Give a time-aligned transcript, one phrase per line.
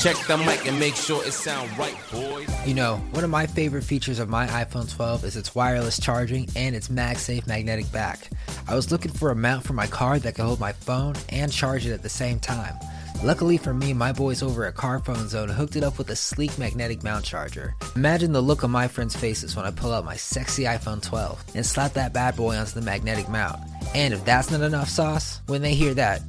[0.00, 2.48] Check the mic and make sure it sound right, boys.
[2.66, 6.48] You know, one of my favorite features of my iPhone 12 is its wireless charging
[6.54, 8.28] and its MagSafe magnetic back.
[8.68, 11.50] I was looking for a mount for my car that could hold my phone and
[11.50, 12.74] charge it at the same time.
[13.24, 16.56] Luckily for me, my boys over at Carphone Zone hooked it up with a sleek
[16.58, 17.74] magnetic mount charger.
[17.96, 21.42] Imagine the look on my friends' faces when I pull out my sexy iPhone 12
[21.54, 23.58] and slap that bad boy onto the magnetic mount.
[23.94, 26.20] And if that's not enough sauce, when they hear that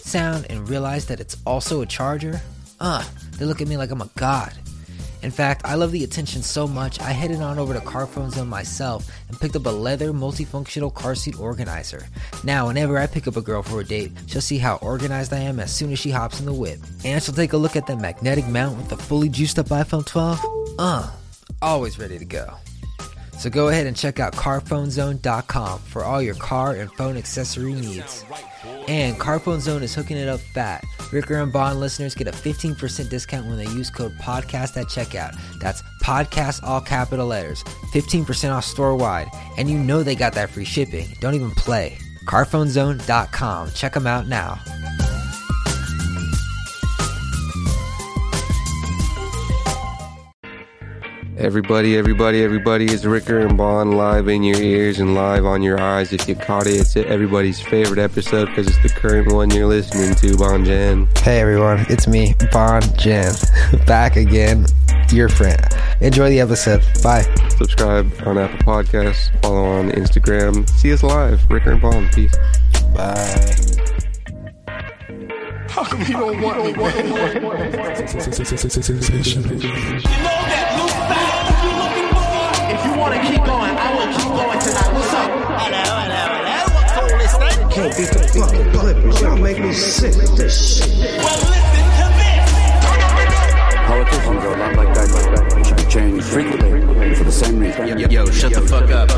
[0.00, 2.40] sound and realize that it's also a charger,
[2.80, 3.04] uh,
[3.38, 4.52] they look at me like I'm a god.
[5.24, 8.46] In fact, I love the attention so much, I headed on over to Carphone Zone
[8.46, 12.06] myself and picked up a leather multifunctional car seat organizer.
[12.44, 15.38] Now, whenever I pick up a girl for a date, she'll see how organized I
[15.38, 16.78] am as soon as she hops in the whip.
[17.06, 20.04] And she'll take a look at the magnetic mount with the fully juiced up iPhone
[20.04, 20.40] 12.
[20.78, 21.10] Uh,
[21.62, 22.56] always ready to go.
[23.38, 28.26] So go ahead and check out carphonezone.com for all your car and phone accessory needs.
[28.88, 30.84] And Carphone Zone is hooking it up fat.
[31.14, 35.38] Ricker and Bond listeners get a 15% discount when they use code podcast at checkout.
[35.60, 37.62] That's podcast all capital letters.
[37.92, 39.30] 15% off store wide.
[39.56, 41.06] And you know they got that free shipping.
[41.20, 41.98] Don't even play.
[42.24, 43.74] Carphonezone.com.
[43.74, 44.58] Check them out now.
[51.36, 55.80] Everybody, everybody, everybody, it's Ricker and Bond live in your ears and live on your
[55.80, 56.12] eyes.
[56.12, 60.14] If you caught it, it's everybody's favorite episode because it's the current one you're listening
[60.14, 61.08] to, Bon Jan.
[61.16, 63.32] Hey everyone, it's me, Bond Jen.
[63.86, 64.66] Back again,
[65.10, 65.60] your friend.
[66.00, 66.84] Enjoy the episode.
[67.02, 67.22] Bye.
[67.58, 70.70] Subscribe on Apple Podcasts, follow on Instagram.
[70.70, 72.12] See us live, Ricker and Bond.
[72.12, 72.34] Peace.
[72.94, 73.83] Bye.
[75.74, 76.94] How come you don't want me, man?
[76.94, 77.34] You know that
[80.78, 82.30] new sound you're looking for?
[82.70, 84.94] If you want to keep going, I will keep going tonight.
[84.94, 85.26] What's up?
[85.34, 86.78] Hello, hello, hello.
[86.78, 87.58] What's all this thing?
[87.74, 89.18] Can't beat the fucking Clippers.
[89.20, 91.18] Y'all make me sick with this shit.
[91.18, 92.54] Well, listen to this.
[93.82, 95.50] Politicians are a lot like that, like that.
[95.56, 97.98] They should be changed frequently for the same reason.
[97.98, 99.10] Yo, yo, shut the fuck up.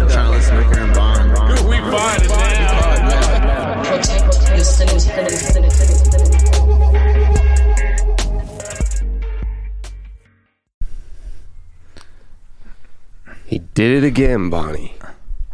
[13.76, 14.94] Did it again, Bonnie.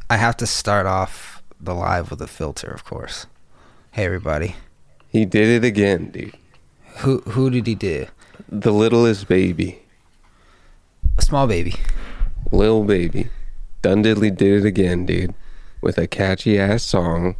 [0.09, 3.27] I have to start off the live with a filter, of course.
[3.91, 4.55] Hey everybody.
[5.09, 6.37] He did it again, dude.
[6.99, 8.07] Who who did he do?
[8.49, 9.83] The littlest baby,
[11.19, 11.75] A small baby.
[12.53, 13.29] Lil Baby,
[13.83, 15.35] done diddly did it again, dude,
[15.81, 17.35] with a catchy ass song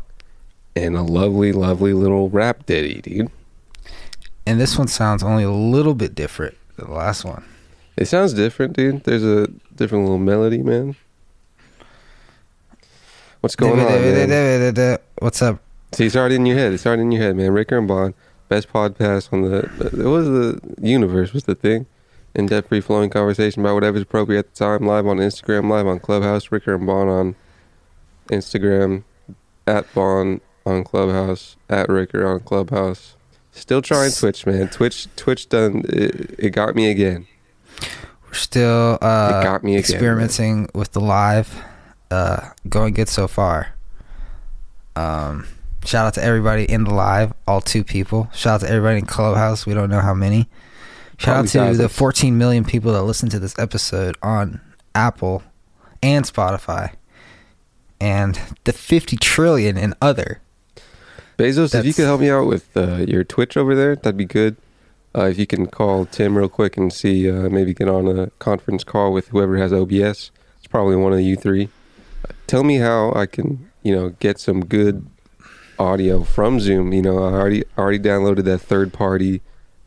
[0.75, 3.31] and a lovely, lovely little rap ditty, dude.
[4.45, 7.45] And this one sounds only a little bit different than the last one.
[7.97, 9.05] It sounds different, dude.
[9.05, 10.97] There's a different little melody, man.
[13.41, 14.99] What's going on, man?
[15.19, 15.61] What's up?
[15.93, 16.73] See, it's already in your head.
[16.73, 17.53] It's already in your head, man.
[17.53, 18.15] Ricker and Bond,
[18.49, 19.59] best podcast on the.
[20.01, 21.33] It was the universe.
[21.33, 21.87] Was the thing?
[22.35, 24.87] In depth, free flowing conversation about whatever's appropriate at the time.
[24.87, 26.51] Live on Instagram, live on Clubhouse.
[26.51, 27.37] Ricker and Bond on
[28.29, 29.05] Instagram,
[29.67, 33.17] at Bond on Clubhouse, at Ricker on Clubhouse.
[33.51, 34.69] Still trying Twitch, man.
[34.69, 35.83] Twitch, Twitch done.
[35.91, 37.27] It, it got me again.
[38.27, 41.55] We're still uh, It got me again, experimenting with the live.
[42.11, 43.75] Uh, going good so far.
[44.97, 45.47] Um,
[45.85, 48.29] shout out to everybody in the live, all two people.
[48.35, 49.67] Shout out to everybody in Clubhouse.
[49.67, 50.49] We don't know how many.
[51.19, 54.61] Shout out Probably to the 14 million people that listen to this episode on
[54.95, 55.43] Apple
[56.03, 56.95] and Spotify,
[58.01, 60.41] and the 50 trillion in other.
[61.39, 64.25] Bezos, if you could help me out with uh, your Twitch over there, that'd be
[64.25, 64.57] good.
[65.15, 68.29] Uh, if you can call Tim real quick and see, uh, maybe get on a
[68.39, 70.31] conference call with whoever has OBS.
[70.59, 71.69] It's probably one of you three.
[72.29, 75.07] Uh, tell me how I can, you know, get some good
[75.79, 76.93] audio from Zoom.
[76.93, 79.43] You know, I already already downloaded that third party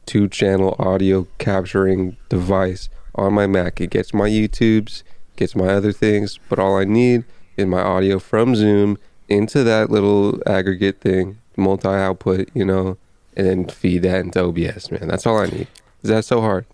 [0.05, 3.81] two channel audio capturing device on my Mac.
[3.81, 5.03] It gets my YouTubes,
[5.35, 7.23] gets my other things, but all I need
[7.57, 8.97] is my audio from Zoom
[9.27, 12.97] into that little aggregate thing, multi output, you know,
[13.35, 15.07] and then feed that into OBS, man.
[15.07, 15.67] That's all I need.
[16.03, 16.65] Is that so hard?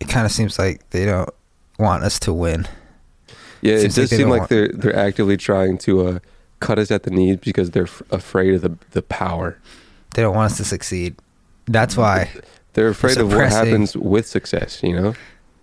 [0.00, 1.28] It kind of seems like they don't
[1.78, 2.68] want us to win.
[3.62, 6.18] Yeah, Seems it does they seem like want- they're they're actively trying to uh,
[6.60, 9.58] cut us at the knees because they're f- afraid of the the power.
[10.14, 11.16] They don't want us to succeed.
[11.66, 12.30] That's why
[12.72, 14.82] They're afraid of what happens with success.
[14.82, 15.02] You know,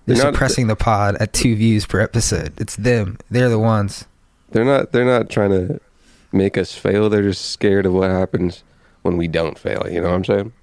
[0.06, 2.54] they're They're not- suppressing the pod at two views per episode.
[2.60, 3.18] It's them.
[3.32, 4.06] They're the ones.
[4.52, 5.80] they're not they're not trying to
[6.32, 7.10] make us fail.
[7.10, 8.64] They're just scared of what happens
[9.04, 9.86] when we don't fail.
[9.90, 10.54] You know what I'm saying?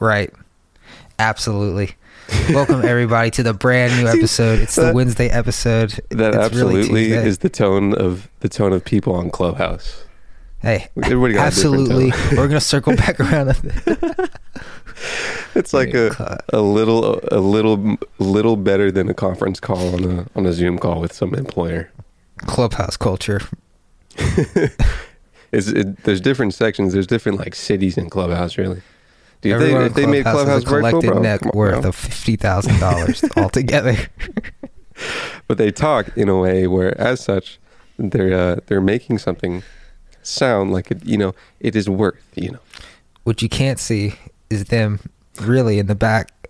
[0.00, 0.32] Right.
[1.18, 1.94] Absolutely.
[2.50, 4.58] Welcome everybody to the brand new episode.
[4.60, 5.98] It's the that- Wednesday episode.
[6.10, 7.26] That It's absolutely Tuesday.
[7.26, 10.04] is the tone of the tone of people on Clubhouse.
[10.60, 12.12] Hey, Everybody got absolutely.
[12.36, 13.50] We're gonna circle back around.
[15.54, 20.26] It's like a, a little a little little better than a conference call on a
[20.36, 21.90] on a Zoom call with some employer.
[22.46, 23.40] Clubhouse culture.
[25.52, 26.92] It, there's different sections.
[26.92, 28.58] There's different like cities in Clubhouse.
[28.58, 28.82] Really,
[29.40, 31.80] Dude, they, Everyone if they made Clubhouse is a virtual, collective bro, net on, worth
[31.82, 31.88] bro.
[31.88, 33.96] of fifty thousand dollars altogether.
[35.46, 37.58] but they talk in a way where, as such,
[37.98, 39.62] they're uh, they're making something
[40.22, 41.04] sound like it.
[41.04, 42.20] You know, it is worth.
[42.34, 42.58] You know,
[43.24, 44.14] what you can't see
[44.50, 45.00] is them
[45.40, 46.48] really in the back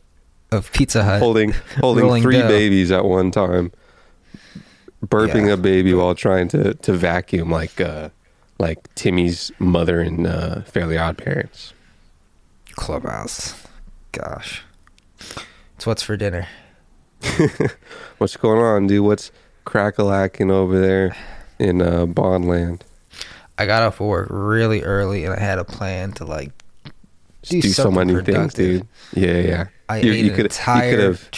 [0.50, 2.48] of Pizza Hut holding holding three dough.
[2.48, 3.70] babies at one time,
[5.04, 5.52] burping Yeah.
[5.54, 8.08] a baby while trying to to vacuum like uh
[8.58, 11.72] like Timmy's mother in uh, Fairly Odd Parents.
[12.72, 13.54] Clubhouse.
[14.12, 14.62] Gosh,
[15.76, 16.46] it's what's for dinner.
[18.18, 19.04] What's going on, dude?
[19.04, 19.32] What's
[19.66, 21.16] crackalacking over there
[21.58, 22.82] in uh, Bondland?
[23.58, 26.52] I got off work really early and I had a plan to like
[27.42, 28.86] Do do, so many things, dude.
[29.12, 29.66] Yeah, yeah.
[29.88, 31.30] I you, ate you an could entire you could have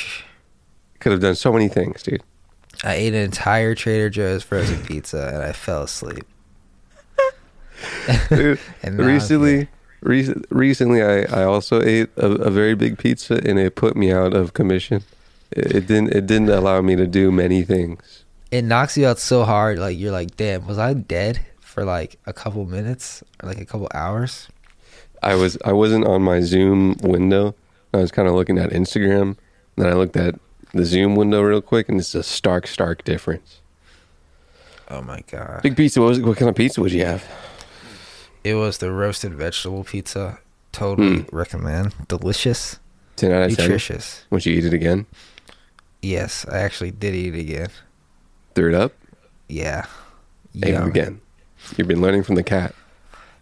[1.01, 2.23] could have done so many things, dude.
[2.85, 6.25] I ate an entire Trader Joe's frozen pizza and I fell asleep.
[7.17, 7.69] Dude, And now I'm
[8.83, 9.69] recently,
[10.03, 14.13] rec- recently, I, I also ate a, a very big pizza, and it put me
[14.13, 15.03] out of commission.
[15.51, 18.25] It, it didn't it didn't allow me to do many things.
[18.51, 22.19] It knocks you out so hard, like you're like, damn, was I dead for like
[22.27, 24.49] a couple minutes or like a couple hours?
[25.23, 27.55] I was I wasn't on my Zoom window.
[27.93, 29.37] I was kind of looking at Instagram.
[29.77, 30.37] Then I looked at
[30.73, 33.61] the Zoom window real quick, and it's a stark, stark difference.
[34.89, 35.63] Oh my god.
[35.63, 36.01] Big pizza.
[36.01, 37.25] What, was, what kind of pizza would you have?
[38.43, 40.39] It was the roasted vegetable pizza.
[40.73, 41.95] Totally recommend.
[42.09, 42.79] Delicious.
[43.17, 43.59] Ten out of.
[43.59, 44.25] Nutritious.
[44.31, 45.07] Would you eat it again?
[46.01, 47.69] Yes, I actually did eat it again.
[48.55, 48.93] Threw it up.
[49.49, 49.87] Yeah.
[50.63, 51.21] Ate it again.
[51.77, 52.75] You've been learning from the cat.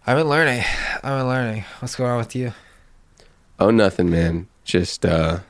[0.06, 0.64] I've been learning.
[0.96, 1.64] I've been learning.
[1.80, 2.52] What's going on with you?
[3.60, 4.48] Oh, nothing, man.
[4.64, 5.40] Just uh,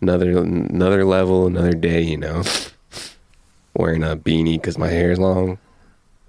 [0.00, 2.00] another another level, another day.
[2.02, 2.42] You know,
[3.74, 5.58] wearing a beanie because my hair is long,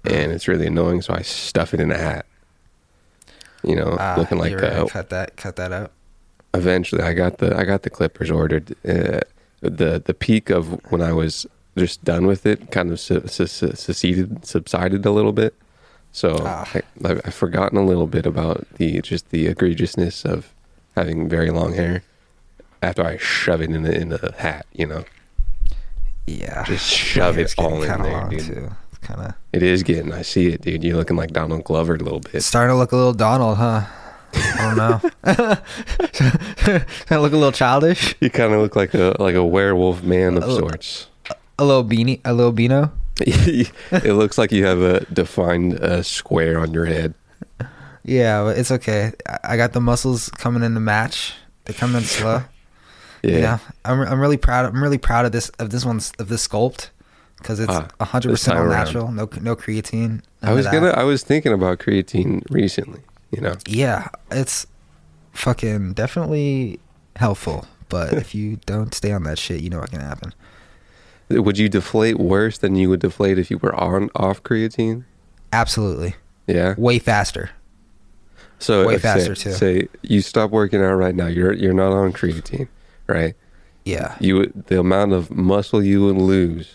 [0.04, 1.02] and it's really annoying.
[1.02, 2.26] So I stuff it in a hat.
[3.64, 5.90] You know, Ah, looking like uh, cut that cut that out.
[6.54, 8.74] eventually I got the I got the clippers ordered.
[8.88, 9.20] Uh,
[9.60, 11.44] the the peak of when I was
[11.76, 15.54] just done with it kind of su- su- su- seceded subsided a little bit.
[16.12, 16.68] So Ah.
[16.74, 20.52] I, I've, I've forgotten a little bit about the just the egregiousness of
[20.96, 22.02] having very long hair
[22.82, 24.66] after I shove it in a, in a hat.
[24.72, 25.04] You know,
[26.26, 26.62] Yeah.
[26.64, 28.40] just shove it all in there, dude.
[28.40, 28.70] Too.
[29.08, 30.12] Kind of It is getting.
[30.12, 30.84] I see it, dude.
[30.84, 32.42] You're looking like Donald Glover a little bit.
[32.42, 33.84] starting to look a little Donald, huh?
[34.34, 35.00] I don't know.
[35.24, 38.14] of look a little childish.
[38.20, 40.58] You kind of look like a like a werewolf man of Oh.
[40.58, 41.08] sorts.
[41.58, 42.92] A little beanie, a little beano.
[43.20, 47.14] it looks like you have a defined uh, square on your head.
[48.04, 49.12] Yeah, but it's okay.
[49.26, 51.32] I- I got the muscles coming in to match.
[51.64, 52.42] They come in slow.
[53.22, 53.32] Yeah.
[53.34, 54.66] You know, I'm I'm really proud.
[54.66, 56.90] Of, I'm really proud of this of this one's of this sculpt
[57.38, 58.84] because it's Ah, a hundred this percent time all around.
[58.86, 59.12] natural.
[59.12, 60.22] No no creatine.
[60.42, 60.88] I was gonna.
[60.90, 63.00] I was thinking about creatine recently.
[63.30, 64.66] You know, Yeah, it's
[65.32, 66.80] fucking definitely
[67.16, 67.66] helpful.
[67.88, 70.32] But if you don't stay on that shit, you know what can happen.
[71.30, 75.04] would you deflate worse than you would deflate if you were on off creatine?
[75.52, 76.14] Absolutely,
[76.46, 76.74] Yeah.
[76.78, 77.50] way faster.
[78.58, 79.52] So way say- faster, too.
[79.52, 81.26] Say you stop working out right now.
[81.26, 82.68] You're you're not on creatine,
[83.06, 83.34] right?
[83.84, 86.74] Yeah, You the amount of muscle you would lose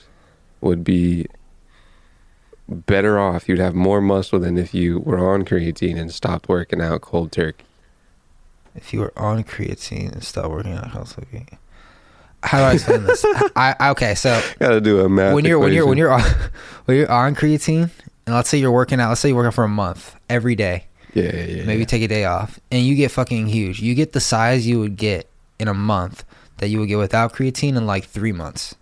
[0.63, 1.27] would be
[2.67, 3.48] better off.
[3.50, 7.32] You'd have more muscle than if you were on creatine and stopped working out cold
[7.32, 7.65] turkey.
[8.75, 11.46] if you were on creatine and stopped working out, cold turkey.
[12.43, 13.24] How do I explain this?
[13.55, 15.34] I, I okay, so Got to do a math.
[15.34, 16.22] when you're when you're when you're on
[16.86, 17.89] when you're on creatine,
[18.25, 20.86] and let's say you're working out, let's say you're working for a month every day,
[21.13, 21.86] yeah, yeah, yeah, maybe yeah.
[21.86, 23.82] take a day off, and you get fucking huge.
[23.82, 25.29] You get the size you would get
[25.60, 26.25] in a month
[26.58, 28.75] that you would get without creatine in like three months.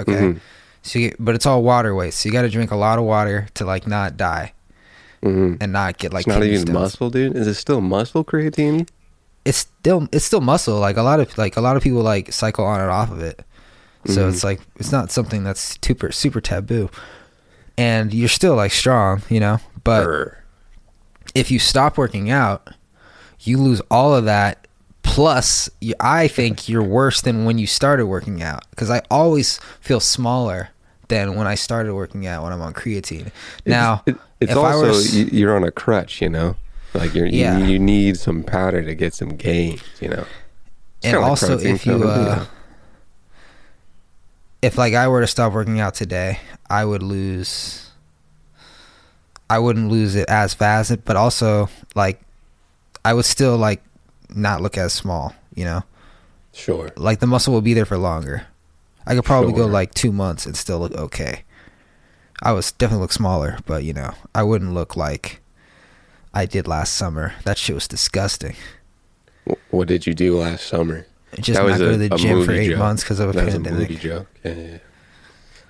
[0.00, 0.40] Okay, Mhm.
[0.84, 3.04] So you but it's all water weight, so you got to drink a lot of
[3.04, 4.52] water to like not die
[5.22, 5.56] Mhm.
[5.60, 6.72] and not get like it's not even stones.
[6.78, 7.34] muscle, dude.
[7.36, 8.86] Is it still muscle creatine?
[9.44, 10.78] It's still it's still muscle.
[10.78, 13.20] Like a lot of like a lot of people like cycle on and off of
[13.22, 13.42] it.
[14.06, 14.32] So Mhm.
[14.32, 16.90] it's like it's not something that's super super taboo.
[17.76, 19.58] And you're still like strong, you know.
[19.82, 20.38] But Brr.
[21.34, 22.68] if you stop working out,
[23.40, 24.66] you lose all of that.
[25.02, 29.58] Plus, you, I think you're worse than when you started working out because I always
[29.80, 30.70] feel smaller
[31.08, 33.30] than when I started working out when I'm on creatine.
[33.66, 36.56] Now, it, it's if I also were to you- you're on a crutch, you know.
[36.94, 37.58] Like you're, Yeah.
[37.58, 40.24] you, you need some powder to get some gains, you know.
[41.00, 42.46] It's and kinda like also if you uh,
[44.62, 46.38] if like I were to stop working out today,
[46.70, 47.90] I would lose
[49.50, 52.20] I wouldn't lose it as fast, but also like
[53.04, 53.82] I would still like
[54.30, 55.82] not look as small, you know.
[56.52, 56.90] Sure.
[56.96, 58.46] Like the muscle will be there for longer.
[59.06, 61.44] I could probably go like two months and still look okay.
[62.42, 65.40] I was definitely look smaller, but you know, I wouldn't look like
[66.32, 67.34] I did last summer.
[67.44, 68.56] That shit was disgusting.
[69.70, 71.06] What did you do last summer?
[71.40, 72.78] Just That not go a- to the gym for eight joke.
[72.78, 73.98] months because of a That was a pandemic.
[74.00, 74.26] joke.
[74.44, 74.78] Yeah, yeah.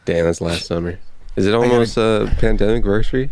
[0.04, 0.98] Damn, that's last summer.
[1.36, 3.30] Is it gotta- almost a pandemic anniversary?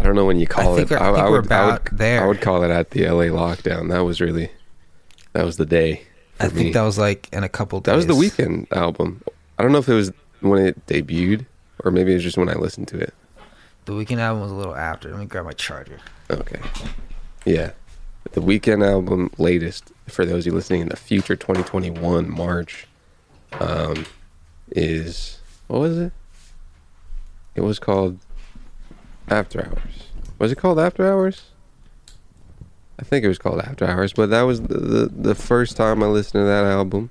[0.00, 0.94] I don't know when you call think it.
[1.00, 2.22] I think we're would, I would, there.
[2.22, 3.88] I would call it at the LA lockdown.
[3.90, 4.50] That was really,
[5.32, 6.02] that was the day.
[6.38, 6.72] I think me.
[6.72, 7.92] that was like in a couple days.
[7.92, 9.22] That was the Weeknd album.
[9.58, 11.46] I don't know if it was when it debuted
[11.84, 13.14] or maybe it was just when I listened to it.
[13.86, 15.10] The Weeknd album was a little after.
[15.10, 15.98] Let me grab my charger.
[16.30, 16.60] Okay.
[17.44, 17.72] Yeah.
[18.32, 22.86] The Weeknd album latest for those of you listening in the future 2021 March
[23.60, 24.04] um
[24.70, 25.38] is
[25.68, 26.12] what was it?
[27.54, 28.18] It was called
[29.28, 30.08] After Hours.
[30.38, 31.44] Was it called After Hours?
[32.98, 36.02] I think it was called After Hours, but that was the the, the first time
[36.02, 37.10] I listened to that album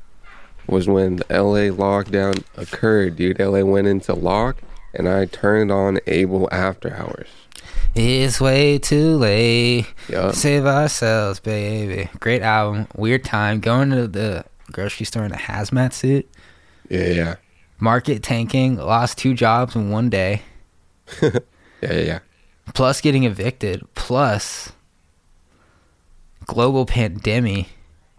[0.68, 3.39] was when the LA lockdown occurred, dude.
[3.39, 4.58] LA went into lock
[4.94, 7.27] and I turned on Abel After Hours.
[7.94, 9.86] It's way too late.
[10.10, 10.36] Yup.
[10.36, 12.10] Save ourselves, baby.
[12.20, 12.88] Great album.
[12.96, 13.62] Weird time.
[13.62, 16.30] Going to the grocery store in a hazmat suit.
[16.89, 17.36] Yeah, yeah.
[17.80, 18.75] Market tanking.
[18.77, 20.42] Lost two jobs in one day.
[21.82, 22.20] Yeah, yeah, yeah.
[22.74, 23.84] Plus getting evicted.
[23.96, 24.72] Plus
[26.45, 27.67] global pandemic.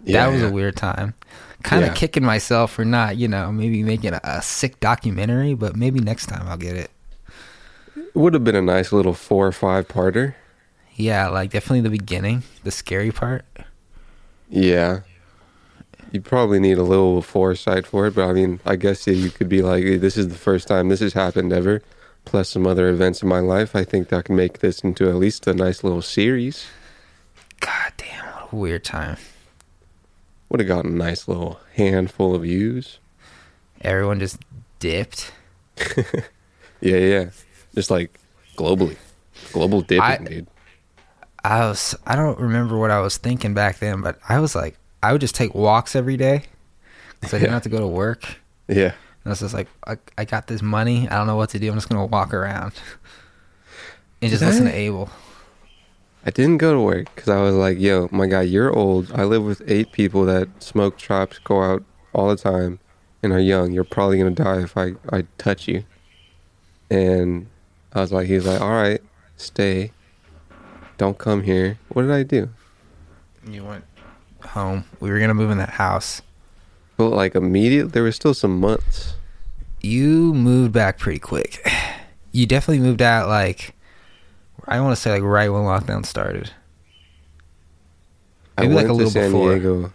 [0.05, 0.49] Yeah, that was yeah.
[0.49, 1.15] a weird time.
[1.63, 1.95] Kind of Yeah.
[1.95, 6.27] kicking myself for not, you know, maybe making a, a sick documentary, but maybe next
[6.27, 6.91] time I'll get it.
[7.97, 10.35] It would have been a nice little four or five parter.
[10.95, 13.45] Yeah, like definitely the beginning, the scary part.
[14.49, 15.01] Yeah.
[16.13, 19.49] You probably need a little foresight for it, but I mean, I guess you could
[19.49, 21.83] be like, "Hey, this is the first time this has happened ever,
[22.25, 23.75] plus some other events in my life.
[23.75, 26.67] I think that can make this into at least a nice little series.
[27.61, 29.17] God damn, what a weird time.
[30.49, 32.99] Would have gotten a nice little handful of views.
[33.81, 34.39] Everyone just
[34.79, 35.33] dipped.
[36.83, 37.31] Yeah, yeah.
[37.75, 38.21] Just like
[38.57, 38.97] globally.
[39.53, 40.47] Global dipping, I- dude.
[41.43, 44.77] I was I don't remember what I was thinking back then, but I was like
[45.03, 46.43] I would just take walks every day
[47.21, 47.55] because I didn't Yeah.
[47.55, 48.25] have to go to work.
[48.69, 48.93] Yeah.
[48.93, 48.93] And
[49.25, 51.09] I was just like, I, I got this money.
[51.09, 51.69] I don't know what to do.
[51.71, 52.73] I'm just gonna walk around
[54.21, 55.09] and just Did listen to Abel.
[56.27, 59.13] I didn't go to work because I was like, yo, my guy, you're old.
[59.13, 62.81] I live with eight people that smoke chops, go out all the time,
[63.23, 63.71] and are young.
[63.71, 65.85] You're probably going to die if I, I touch you.
[66.91, 67.47] And
[67.93, 69.01] I was like, he's like, all right,
[69.37, 69.93] stay.
[70.99, 71.79] Don't come here.
[71.91, 72.49] What did I do?
[73.49, 73.85] You went
[74.43, 74.85] home.
[74.99, 76.23] We were gonna move in that house.
[76.97, 79.15] Well, like immediate, there was still some months.
[79.81, 81.67] You moved back pretty quick.
[82.33, 83.75] You definitely moved out like
[84.65, 86.51] I want to say like right when lockdown started.
[88.59, 89.55] Maybe I like went a little to San before.
[89.55, 89.93] Diego,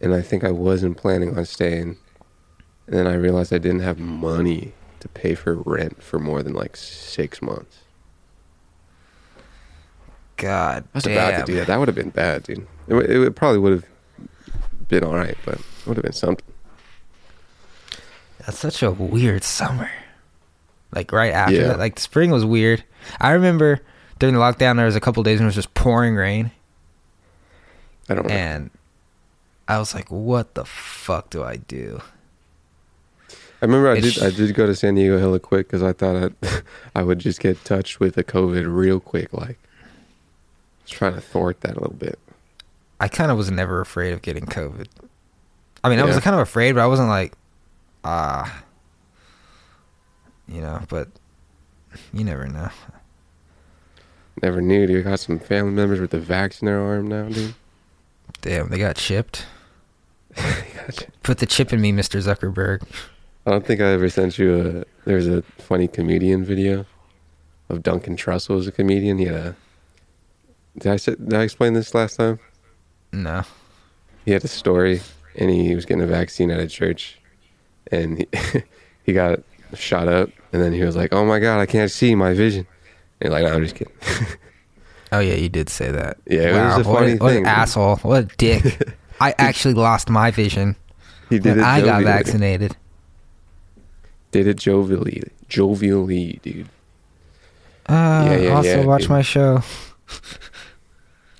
[0.00, 1.96] and I think I wasn't planning on staying.
[2.86, 6.52] And then I realized I didn't have money to pay for rent for more than
[6.54, 7.78] like six months.
[10.36, 11.12] God I was damn.
[11.16, 11.66] about to do that.
[11.68, 12.66] That would have been bad, dude.
[12.88, 13.84] It, would- it, probably would have
[14.88, 16.44] been all right, but it would have been something.
[18.44, 19.90] That's such a weird summer.
[20.94, 21.66] Like right after Yeah.
[21.68, 22.84] that, like the spring was weird.
[23.20, 23.80] I remember
[24.18, 26.52] during the lockdown there was a couple days when it was just pouring rain,
[28.08, 28.32] I don't know.
[28.34, 28.70] and
[29.66, 32.00] I was like, "What the fuck do I do?"
[33.62, 35.92] I remember I it's- did I did go to San Diego hella quick because I
[35.92, 36.60] thought I,
[36.94, 39.32] I would just get touched with a COVID real quick.
[39.32, 39.58] Like,
[40.86, 42.18] trying to thwart that a little bit.
[43.00, 44.86] I kind of was never afraid of getting COVID.
[45.82, 47.32] I mean, I was kind of afraid, but I wasn't like,
[48.04, 48.63] ah,
[50.48, 50.80] you know.
[50.88, 51.08] But
[52.12, 52.70] you never know.
[54.42, 55.04] Never knew, dude.
[55.04, 57.54] Got some family members with the vax in their arm now, dude.
[58.40, 59.46] Damn, they got chipped.
[61.22, 62.20] Put the chip in me, Mr.
[62.20, 62.82] Zuckerberg.
[63.46, 64.84] I don't think I ever sent you a.
[65.04, 66.86] There's a funny comedian video
[67.68, 69.18] of Duncan Trussell as a comedian.
[69.18, 69.56] He had a.
[70.78, 72.40] Did I say, did I explain this last time?
[73.12, 73.42] No.
[74.24, 75.02] He had a story,
[75.36, 77.20] and he was getting a vaccine at a church,
[77.92, 78.28] and he,
[79.04, 79.40] he got
[79.78, 82.66] shot up, and then he was like, "Oh my god, I can't see my vision."
[83.20, 83.92] And like, no, I'm just kidding.
[85.12, 86.18] Oh yeah, you did say that.
[86.26, 87.96] Yeah, it was a funny what thing, an asshole!
[87.98, 88.88] What a dick!
[89.20, 90.74] I actually lost my vision
[91.30, 91.60] He did.
[91.60, 92.76] I got vaccinated.
[94.32, 96.68] Did it jovially, jovially, dude.
[97.88, 99.10] Uh, Yeah, yeah, also yeah, watch dude.
[99.10, 99.62] my show.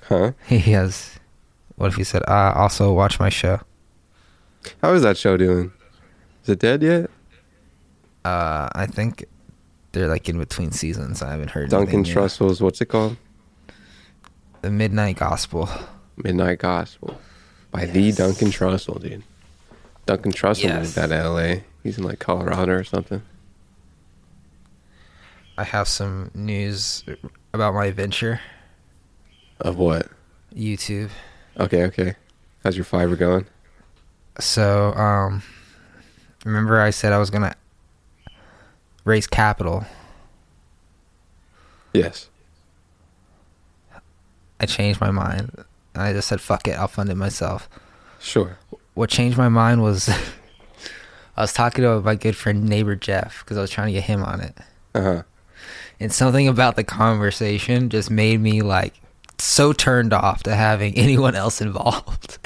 [0.02, 0.32] Huh?
[0.46, 1.18] He has.
[1.76, 3.58] What if he said, uh, also watch my show?
[4.80, 5.72] How is that show doing?
[6.44, 7.10] Is it dead yet?
[8.24, 9.24] Uh, I think
[9.92, 11.22] they're like in between seasons.
[11.22, 12.04] I haven't heard Duncan.
[12.04, 13.16] Trussell's what's it called?
[14.62, 15.68] the Midnight Gospel.
[16.16, 17.18] Midnight Gospel
[17.70, 19.22] by the Duncan Trussell, dude.
[20.06, 20.82] Duncan Trussell Yes.
[20.96, 21.64] moved out of L.A.
[21.82, 23.20] He's in like Colorado or something.
[25.56, 27.04] I have some news
[27.52, 28.40] about my venture,
[29.60, 30.08] Of what?
[30.54, 31.10] YouTube.
[31.58, 32.14] Okay, okay.
[32.64, 33.46] How's your fiber going?
[34.40, 35.42] So, um,
[36.44, 37.54] remember I said I was gonna
[39.04, 39.84] raise capital.
[41.92, 42.28] Yes.
[44.60, 45.64] I changed my mind.
[45.94, 47.68] I just said, "Fuck it, I'll fund it myself."
[48.20, 48.58] Sure.
[48.94, 50.08] What changed my mind was
[51.36, 54.04] I was talking to my good friend neighbor Jeff because I was trying to get
[54.04, 54.56] him on it,
[54.94, 55.22] Uh huh.
[56.00, 58.94] and something about the conversation just made me like
[59.38, 62.38] so turned off to having anyone else involved.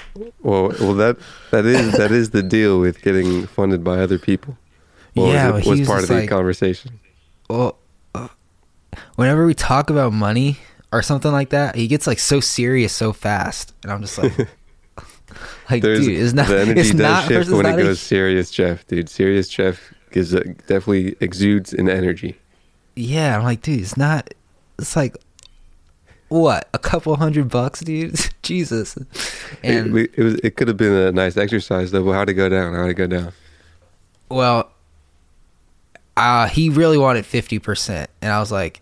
[0.42, 1.16] Well, well, that
[1.52, 4.58] that is that is the deal with getting funded by other people.
[5.26, 7.00] Yeah, was, it, was part of the like- conversation.
[7.50, 7.76] well,
[8.14, 8.28] uh,
[9.16, 10.58] whenever we talk about money
[10.92, 14.36] or something like that, he gets like so serious so fast, and I'm just like,
[15.70, 17.82] like, There's dude, it's not, the energy it's does not, shift when it not a-
[17.82, 18.86] goes serious, Jeff.
[18.86, 22.38] Dude, serious Jeff gives a, definitely exudes an energy.
[22.96, 24.32] yeah, I'm like, dude, it's not,
[24.78, 25.16] it's like,
[26.28, 28.18] what, a couple hundred bucks, dude?
[28.42, 28.96] Jesus,
[29.62, 32.10] and it, it was it could have been a nice exercise though.
[32.12, 32.74] How'd it go down?
[32.74, 33.32] How'd it go down?
[34.30, 34.70] well,
[36.18, 38.80] uh, he really wanted fifty percent, and I was like,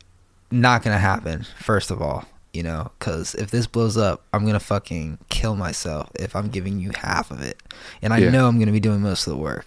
[0.51, 1.45] not gonna happen.
[1.61, 2.25] First of all.
[2.53, 6.79] You know, because if this blows up, I'm gonna fucking kill myself if I'm giving
[6.81, 7.63] you half of it,
[8.01, 8.31] and I Yeah.
[8.31, 9.67] know I'm gonna be doing most of the work.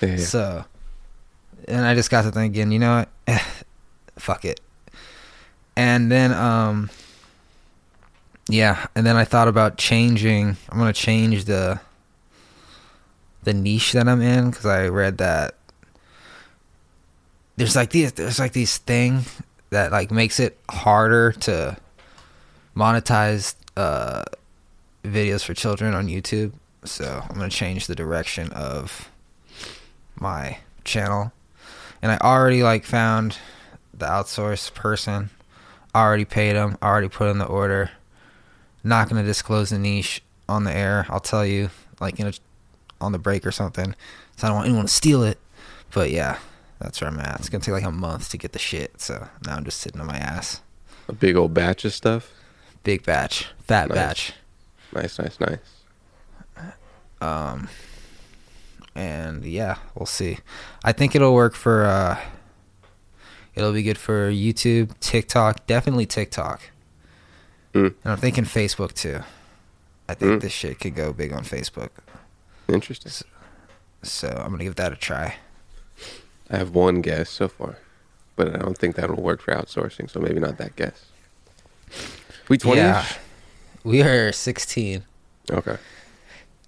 [0.00, 0.16] Yeah, yeah.
[0.24, 0.64] So,
[1.68, 3.40] and I just got to thinking, you know what?
[4.18, 4.58] Fuck it.
[5.76, 6.90] And then, um,
[8.48, 10.56] yeah, and then I thought about changing.
[10.68, 11.78] I'm gonna change the
[13.44, 15.54] the niche that I'm in because I read that
[17.56, 19.22] there's like these there's like these thing
[19.70, 21.76] that like makes it harder to
[22.76, 24.24] monetize uh
[25.04, 26.52] videos for children on YouTube.
[26.84, 29.10] So I'm gonna change the direction of
[30.18, 31.32] my channel.
[32.02, 33.38] And I already like found
[33.94, 35.30] the outsourced person.
[35.94, 36.76] Already paid them.
[36.82, 37.90] Already put in the order.
[38.84, 41.06] Not gonna disclose the niche on the air.
[41.08, 42.32] I'll tell you like in a,
[43.00, 43.94] on the break or something.
[44.36, 45.38] So I don't want anyone to steal it.
[45.92, 46.38] But yeah,
[46.78, 47.40] that's where I'm at.
[47.40, 49.00] It's gonna take like a month to get the shit.
[49.00, 50.60] So now I'm just sitting on my ass.
[51.08, 52.32] A big old batch of stuff.
[52.82, 53.94] Big batch, fat Nice.
[53.96, 54.32] batch.
[54.92, 55.58] Nice, nice, nice.
[57.20, 57.68] Um,
[58.94, 60.38] and yeah, we'll see.
[60.84, 61.84] I think it'll work for.
[61.84, 62.18] uh
[63.54, 66.60] It'll be good for YouTube, TikTok, definitely TikTok,
[67.72, 67.94] Mm.
[68.04, 69.20] and I'm thinking Facebook too.
[70.06, 70.40] I think Mm.
[70.42, 71.88] this shit could go big on Facebook,
[72.68, 73.12] Interesting.
[74.02, 75.36] so I'm gonna give that a try.
[76.50, 77.78] I have one guess so far,
[78.36, 80.10] but I don't think that will work for outsourcing.
[80.10, 81.06] So maybe not that guess.
[82.48, 82.80] We twenty.
[82.80, 83.04] Yeah,
[83.84, 85.04] we are 16.
[85.50, 85.76] Okay.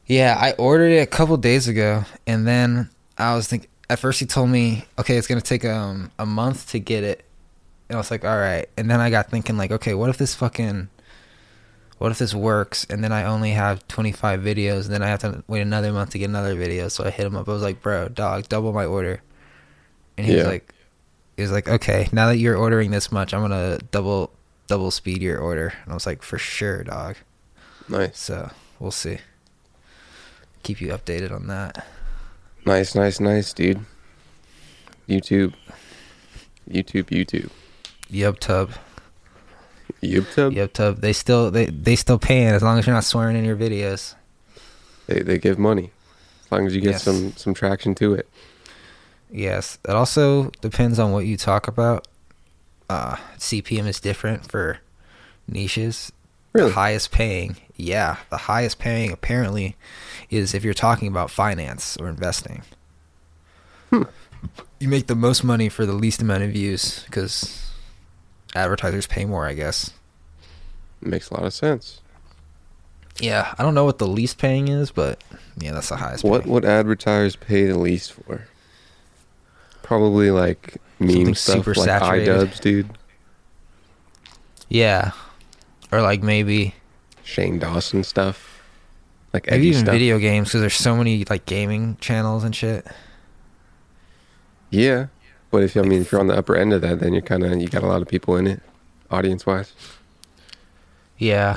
[0.07, 3.69] Yeah, I ordered it a couple days ago, and then I was thinking.
[3.91, 7.25] At first, he told me, "Okay, it's gonna take um a month to get it,"
[7.89, 10.19] and I was like, "All right." And then I got thinking, like, "Okay, what if
[10.19, 10.89] this fucking,
[11.99, 15.21] what if this works?" And then I only have 25 videos, and then I have
[15.21, 16.89] to wait another month to get another video.
[16.89, 17.49] So I hit him up.
[17.49, 19.23] I was like, "Bro, dog, double my order,"
[20.19, 20.75] and he was like,
[21.37, 24.31] "He was like, okay, now that you're ordering this much, I'm gonna double
[24.67, 27.17] double speed your order." And I was like, "For sure, dog."
[27.89, 29.19] Nice, So we'll see.
[30.63, 31.87] Keep you updated on that.
[32.67, 33.87] nice, nice, nice, dude.
[35.09, 35.55] YouTube,
[36.69, 37.49] YouTube, YouTube,
[38.13, 38.73] Yub Tub.
[40.03, 40.55] YouTube.
[40.55, 41.01] Yub Tub.
[41.01, 44.15] They still they they still paying as long as you're not swearing in your videos.
[45.07, 45.93] They they give money
[46.45, 47.03] as long as you get Yes.
[47.05, 48.29] some some traction to it.
[49.31, 49.79] Yes.
[49.87, 52.07] It also depends on what you talk about.
[52.89, 54.79] Uh CPM is different for
[55.47, 56.13] niches.
[56.53, 56.71] Really?
[56.71, 59.77] The highest paying, yeah, the highest paying apparently
[60.31, 62.63] is if you're talking about finance or investing.
[63.91, 64.05] Hmm.
[64.81, 67.71] You make the most money for the least amount of views because
[68.55, 69.93] advertisers pay more, I guess.
[71.01, 72.01] Makes a lot of sense.
[73.21, 75.23] Yeah, I don't know what the least paying is, but
[75.59, 76.25] yeah, that's the highest.
[76.25, 76.53] What paying.
[76.55, 78.47] would advertisers pay the least for?
[79.89, 82.29] Probably like meme Something stuff, super like saturated.
[82.29, 82.91] iDubbbz, dude.
[84.69, 85.13] Yeah,
[85.91, 86.75] or like maybe
[87.25, 88.63] Shane Dawson stuff,
[89.33, 89.93] like maybe even stuff.
[89.95, 92.87] video games because there's so many like gaming channels and shit.
[94.69, 95.07] Yeah,
[95.51, 97.43] but if I mean if you're on the upper end of that, then you're kind
[97.43, 98.61] of you got a lot of people in it,
[99.11, 99.73] audience wise.
[101.17, 101.57] Yeah,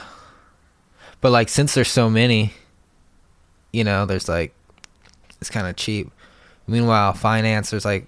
[1.20, 2.54] but like since there's so many,
[3.74, 4.54] you know, there's like
[5.42, 6.10] it's kind of cheap.
[6.66, 8.08] Meanwhile, finance there's like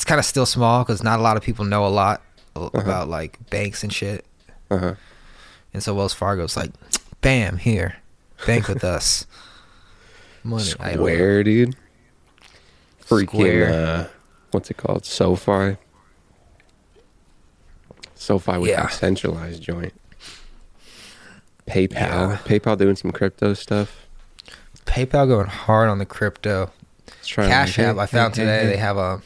[0.00, 2.22] it's kind of still small because not a lot of people know a lot
[2.56, 4.24] a- about like banks and shit.
[4.70, 4.94] Uh huh.
[5.74, 6.70] And so Wells Fargo's like,
[7.20, 7.96] bam, here,
[8.46, 9.26] bank with us.
[10.42, 10.64] Money.
[10.64, 11.76] Square, dude.
[13.06, 14.08] Freaking, uh,
[14.52, 15.04] what's it called?
[15.04, 15.76] SoFi.
[18.14, 18.86] SoFi with Yeah.
[18.86, 19.92] a centralized joint.
[21.66, 21.92] PayPal.
[21.92, 22.38] Yeah.
[22.44, 24.06] PayPal doing some crypto stuff.
[24.86, 26.70] PayPal going hard on the crypto.
[27.22, 27.78] Cash.
[27.78, 29.20] App, I found today they have a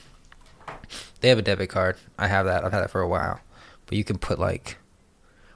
[1.24, 1.96] they have a debit card.
[2.18, 2.66] I have that.
[2.66, 3.40] I've had that for a while.
[3.86, 4.76] But you can put like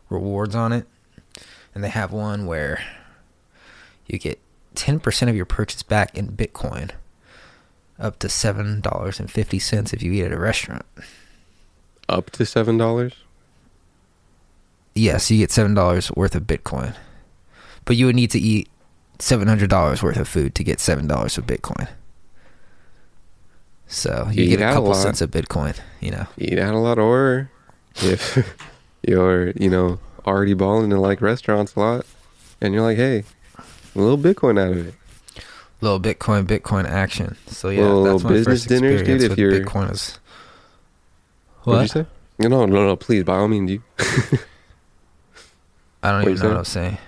[0.09, 0.87] rewards on it.
[1.75, 2.83] And they have one where
[4.07, 4.41] you get
[4.77, 6.93] 10% of your purchase back in Bitcoin.
[7.99, 10.87] Up to $7.50 if you eat at a restaurant.
[12.09, 13.13] Up to seven dollars.
[14.95, 16.97] Yes, you get $7 worth of Bitcoin.
[17.85, 18.71] But you would need to eat
[19.19, 21.89] $700 worth of food to get $7 of Bitcoin.
[23.89, 24.97] So you You get a a couple lot.
[25.03, 26.27] cents of Bitcoin, you know.
[26.37, 27.51] Eat out a lot, or
[27.97, 28.37] if
[29.07, 32.07] you're, you know, already balling and like restaurants a lot,
[32.61, 33.25] and you're like, hey,
[33.59, 34.95] a little Bitcoin out of it.
[35.81, 37.37] little Bitcoin, Bitcoin action.
[37.47, 40.19] So yeah, Little that's my business first dinners, dude, if with you're- Bitcoin is.
[41.65, 42.07] What'd you say?
[42.39, 43.83] No, no, no, please, by all means, you.
[46.03, 46.99] I don't What even you know what I'm saying.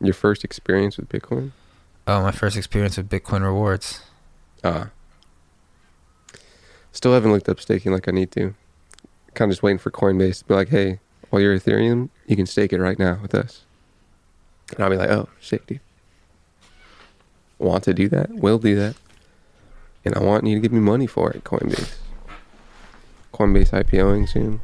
[0.00, 1.50] Your first experience with Bitcoin?
[2.06, 4.02] Oh, my first experience with Bitcoin rewards.
[4.62, 4.90] Ah.
[6.96, 8.54] Still haven't looked up staking like I need to.
[9.34, 10.98] Kind of just waiting for Coinbase to be like, hey,
[11.30, 13.66] all your Ethereum, you can stake it right now with us.
[14.74, 15.80] And I'll be like, oh, shit, dude.
[17.58, 18.30] Want to do that?
[18.30, 18.96] Will do that.
[20.06, 21.96] And I want you to give me money for it, Coinbase.
[23.34, 24.62] Coinbase IPOing soon.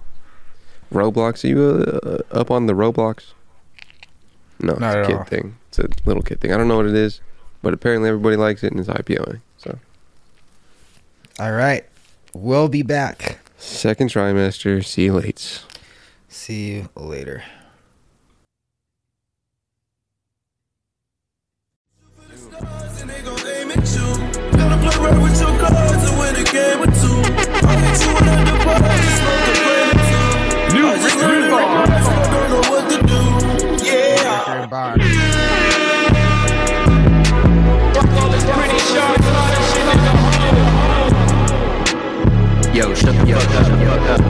[0.90, 1.60] Roblox, are you
[2.02, 3.34] uh, up on the Roblox?
[4.58, 5.24] No, Not it's a kid all.
[5.24, 5.56] thing.
[5.68, 6.50] It's a little kid thing.
[6.54, 7.20] I don't know what it is,
[7.60, 9.42] but apparently everybody likes it and it's IPOing.
[9.58, 9.78] So
[11.38, 11.84] All right,
[12.34, 13.38] we'll be back.
[13.58, 14.84] second trimester.
[14.84, 15.60] See you later.
[16.28, 17.44] See you later.
[24.52, 26.44] Gotta play right with your cards and win a
[42.74, 43.50] Yo, shut the fuck
[44.08, 44.20] up.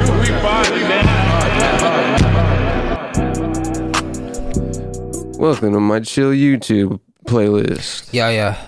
[5.38, 8.12] Welcome to my chill YouTube playlist.
[8.12, 8.66] Yeah, yeah.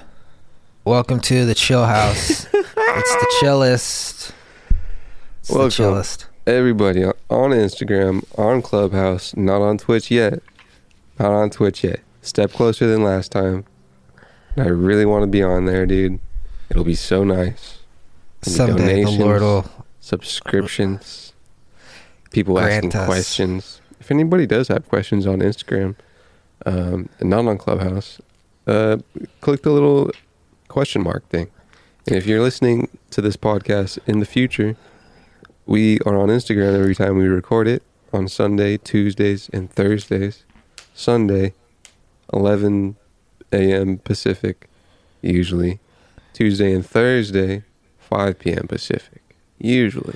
[0.85, 2.45] Welcome to the chill house.
[2.55, 4.33] it's the chillest.
[5.41, 5.71] It's the Welcome.
[5.71, 6.27] chillest.
[6.47, 10.41] Everybody on on Instagram, on Clubhouse, not on Twitch yet.
[11.19, 11.99] Not on Twitch yet.
[12.23, 13.65] Step closer than last time.
[14.57, 16.21] I really want to be on there, dude.
[16.71, 17.81] It'll be so nice.
[18.45, 19.65] Someday the Lord will.
[20.01, 21.33] subscriptions,
[22.31, 23.07] people asking us.
[23.07, 23.81] questions.
[24.01, 25.97] If anybody does have questions on Instagram,
[26.67, 28.21] um, and not on Clubhouse,
[28.67, 28.99] uh,
[29.41, 30.11] click the little
[30.69, 31.51] question mark thing.
[32.07, 34.77] And if you're listening to this podcast in the future,
[35.67, 40.45] we are on Instagram every time we record it on Sunday, Tuesdays, and Thursdays.
[40.95, 41.55] Sunday,
[42.33, 42.97] 11
[43.53, 43.99] a.m.
[43.99, 44.69] Pacific,
[45.23, 45.81] usually.
[46.33, 47.65] Tuesday and Thursday,
[48.15, 48.69] 5 p.m.
[48.69, 49.23] Pacific,
[49.59, 50.15] usually.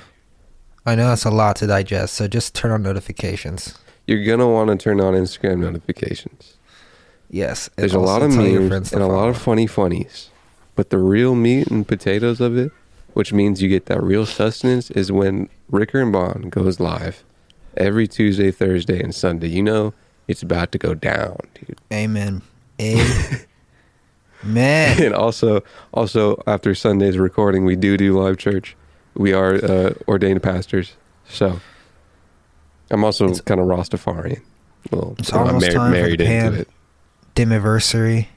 [0.85, 3.77] I know it's a lot to digest, so just turn on notifications.
[4.07, 6.55] You're going to want to turn on Instagram notifications.
[7.29, 7.69] Yes.
[7.75, 10.29] There's a lot of memes and a lot of funny funnies.
[10.75, 12.71] But the real meat and potatoes of it,
[13.13, 17.25] which means you get that real sustenance, is when Ricker and Bond goes live
[17.75, 19.49] every Tuesday, Thursday, and Sunday.
[19.49, 19.93] You know
[20.29, 21.77] it's about to go down, dude.
[21.91, 22.43] Amen.
[22.79, 23.41] Amen.
[25.03, 25.61] and also,
[25.93, 28.75] also after Sunday's recording, we do do live church.
[29.15, 30.93] We are uh, ordained pastors,
[31.27, 31.59] so
[32.89, 34.41] I'm also kind of Rastafarian.
[34.91, 36.69] Well, It's I'm almost mar- time for the married into it.
[37.35, 38.27] Dimiversary.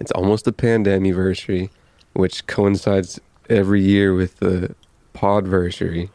[0.00, 1.70] It's almost the pandemiversary,
[2.12, 4.74] which coincides every year with the
[5.14, 6.10] podversary,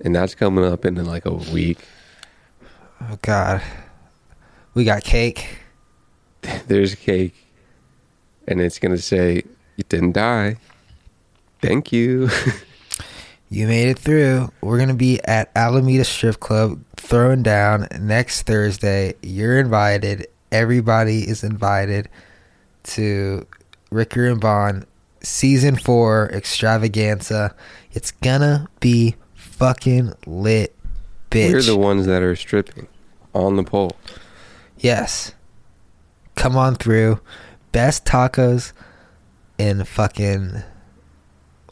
[0.00, 1.78] and that's coming up in like a week.
[3.00, 3.62] Oh God.
[4.74, 5.58] We got cake.
[6.66, 7.43] There's cake,
[8.46, 9.42] and it's gonna say
[9.76, 10.56] you didn't die.
[11.60, 12.28] Thank you.
[13.54, 14.50] You made it through.
[14.62, 19.14] We're gonna be at Alameda Strip Club throwing down next Thursday.
[19.22, 20.26] You're invited.
[20.50, 22.08] Everybody is invited
[22.82, 23.46] to
[23.90, 24.86] Ricker and Bond
[25.22, 27.54] season four extravaganza.
[27.92, 30.74] It's gonna be fucking lit,
[31.30, 31.52] bitch.
[31.52, 32.88] We're the ones that are stripping
[33.34, 33.92] on the pole.
[34.78, 35.32] Yes.
[36.34, 37.20] Come on through.
[37.74, 38.72] Best tacos
[39.58, 40.62] in fucking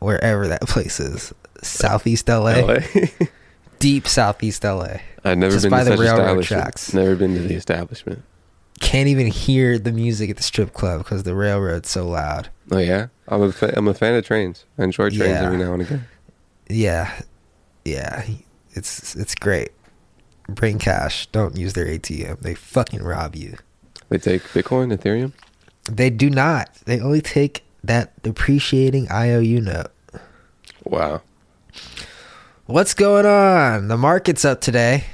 [0.01, 1.33] wherever that place is.
[1.63, 2.79] Southeast LA, LA.
[3.79, 4.97] deep Southeast LA.
[5.25, 6.93] I've never Just been by to the such railroad tracks.
[6.93, 8.23] Never been to the establishment.
[8.81, 12.49] Can't even hear the music at the strip club because the railroad's so loud.
[12.73, 14.65] Oh yeah, I'm a fa- I'm a fan of trains.
[14.77, 15.45] I enjoy trains Yeah.
[15.45, 16.05] every now and again.
[16.69, 17.21] Yeah,
[17.85, 18.25] yeah,
[18.73, 19.71] it's it's great.
[20.49, 21.27] Bring cash.
[21.29, 22.41] Don't use their ATM.
[22.41, 23.57] They fucking rob you.
[24.09, 25.33] They take Bitcoin, Ethereum.
[25.85, 26.75] They do not.
[26.85, 29.91] They only take that depreciating IOU note.
[30.85, 31.23] Wow.
[32.67, 33.89] What's going on?
[33.89, 35.05] The market's up today.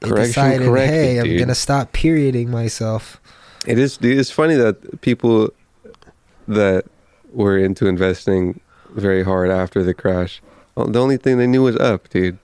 [0.00, 3.20] It Correction decided, corrected, hey, I'm gonna stop perioding myself.
[3.66, 3.96] It is.
[3.96, 5.50] dude, It's funny that people
[6.48, 6.84] that
[7.32, 10.42] were into investing very hard after the crash,
[10.76, 12.38] the only thing they knew was up, dude.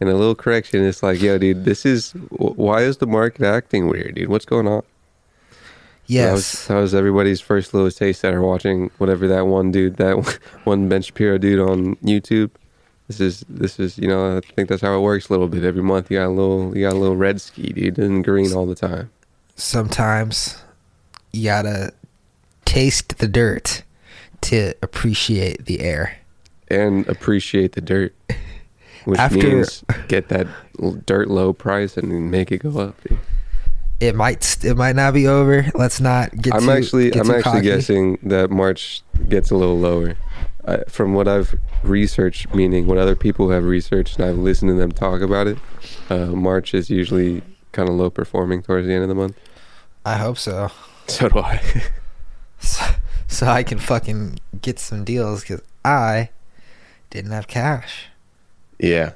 [0.00, 3.88] And a little correction it's like, yo, dude, this is why is the market acting
[3.88, 4.28] weird, dude?
[4.28, 4.82] What's going on?
[6.12, 6.66] That was, Yes.
[6.66, 10.88] that was everybody's first little taste that are watching whatever that one dude, that one
[10.88, 12.50] Ben Shapiro dude on YouTube.
[13.08, 15.64] This is this is you know I think that's how it works a little bit.
[15.64, 18.52] Every month you got a little you got a little red ski, dude, and green
[18.52, 19.10] all the time.
[19.56, 20.56] Sometimes
[21.32, 21.92] you gotta
[22.64, 23.82] taste the dirt
[24.42, 26.18] to appreciate the air.
[26.68, 28.14] and appreciate the dirt,
[29.04, 30.46] which After- means get that
[31.06, 32.96] dirt low price and make it go up.
[33.02, 33.18] dude.
[34.02, 35.64] It might it might not be over.
[35.76, 36.54] Let's not get.
[36.54, 37.62] I'm too, actually get I'm actually cocky.
[37.66, 40.16] guessing that March gets a little lower.
[40.64, 44.74] Uh, from what I've researched, meaning what other people have researched, and I've listened to
[44.74, 45.58] them talk about it,
[46.10, 49.36] uh, March is usually kind of low performing towards the end of the month.
[50.04, 50.70] I hope so.
[51.08, 51.60] So do I.
[52.60, 52.84] so,
[53.26, 56.30] so I can fucking get some deals because I
[57.10, 58.06] didn't have cash.
[58.78, 59.12] yeah,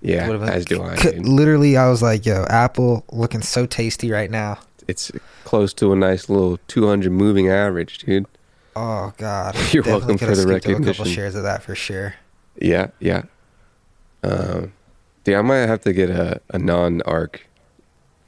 [0.00, 0.26] yeah.
[0.28, 0.96] Been- As do I.
[0.96, 1.26] dude.
[1.26, 4.58] Literally, I was like, "Yo, Apple looking so tasty right now."
[4.88, 5.12] It's
[5.44, 8.26] close to a nice little 200 moving average, dude.
[8.76, 11.04] Oh God, You're Definitely welcome for the up A couple recognition.
[11.06, 12.14] shares of that for sure.
[12.56, 13.22] Yeah, yeah.
[14.22, 14.72] Um,
[15.24, 17.46] dude, I might have to get a, a non-ARK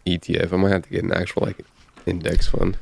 [0.06, 0.52] ETF.
[0.52, 1.64] I might have to get an actual like
[2.06, 2.76] index fund.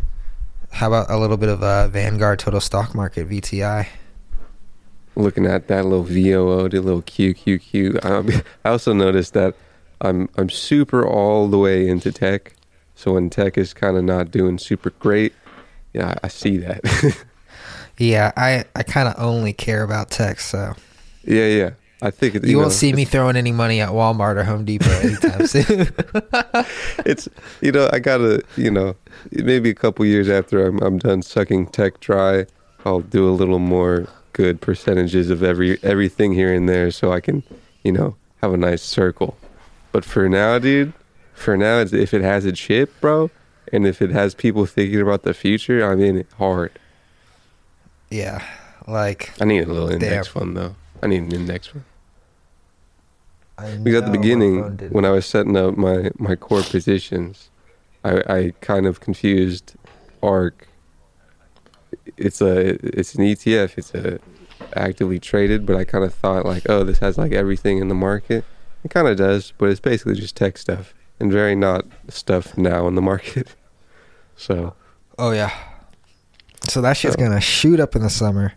[0.72, 3.88] How about a little bit of a Vanguard Total Stock Market VTI?
[5.16, 8.04] Looking at that little VOO, the little QQQ.
[8.04, 9.54] I, I also noticed that
[10.00, 12.54] I'm I'm super all the way into tech.
[12.94, 15.32] So when tech is kind of not doing super great,
[15.92, 17.24] yeah, I see that.
[18.00, 20.74] Yeah, I I kind of only care about tech, so
[21.22, 21.70] yeah, yeah.
[22.00, 24.64] I think it, you, won't know, see me throwing any money at Walmart or Home
[24.64, 25.86] Depot anytime soon.
[27.04, 27.28] it's
[27.60, 28.96] you know I gotta you know
[29.30, 32.46] maybe a couple years after I'm I'm done sucking tech dry,
[32.86, 34.06] I'll do a little more
[34.40, 37.42] good percentages of every everything here and there so I can
[37.82, 39.36] you know have a nice circle.
[39.92, 40.94] But for now, dude,
[41.34, 43.30] for now, it's, if it has a chip, bro,
[43.72, 46.72] and if it has people thinking about the future, I'm in it hard.
[48.10, 48.42] yeah,
[48.86, 50.32] like I need a little index Damn.
[50.34, 50.74] fund though.
[51.02, 51.84] I need an index fund.
[53.58, 57.50] I Because at the beginning, when I was setting up my, my core positions,
[58.04, 59.74] I, I kind of confused
[60.22, 60.66] ARK.
[62.16, 63.76] It's a it's an ETF.
[63.76, 64.18] It's a
[64.76, 67.94] actively traded, but I kind of thought like, oh, this has like everything in the
[67.94, 68.44] market.
[68.84, 72.86] It kind of does, but it's basically just tech stuff and very not stuff now
[72.88, 73.54] in the market.
[74.36, 74.72] So
[75.18, 75.50] oh yeah,
[76.66, 78.54] so that shit's So- gonna shoot up in the summer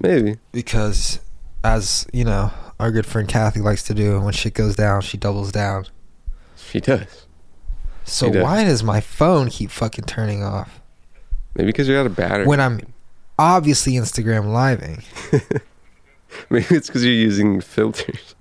[0.00, 1.18] maybe because,
[1.64, 5.16] as you know, our good friend Cathie likes to do, when shit goes down, she
[5.16, 5.86] doubles down.
[6.56, 7.26] she does.
[8.04, 8.42] So She does.
[8.42, 10.80] why does my phone keep fucking turning off
[11.54, 12.46] Maybe because you're out of battery.
[12.46, 12.80] when I'm
[13.40, 15.02] obviously Instagram living?
[16.50, 18.34] maybe it's because you're using filters.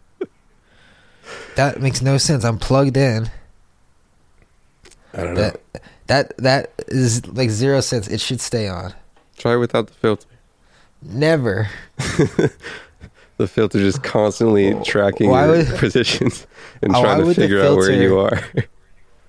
[1.56, 2.44] That makes no sense.
[2.44, 3.30] I'm plugged in.
[5.14, 5.42] I don't know.
[5.42, 8.08] That that that is like zero sense.
[8.08, 8.94] It should stay on.
[9.38, 10.28] Try without the filter.
[11.02, 11.70] Never.
[13.38, 16.46] The filter just constantly tracking Why your would- positions
[16.82, 18.44] and Oh, trying to figure out where you are.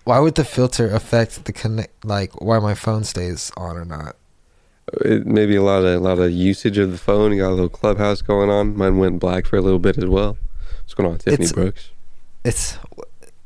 [0.02, 2.04] Why would the filter affect the connect?
[2.04, 4.16] Like why my phone stays on or not?
[5.02, 7.32] It, maybe a lot of a lot of usage of the phone.
[7.32, 8.76] You got a little clubhouse going on.
[8.76, 10.36] Mine went black for a little bit as well.
[10.82, 11.90] What's going on, Tiffany It's- Brooks?
[12.44, 12.78] It's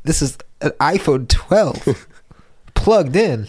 [0.05, 2.07] this is an iPhone 12
[2.75, 3.49] plugged in.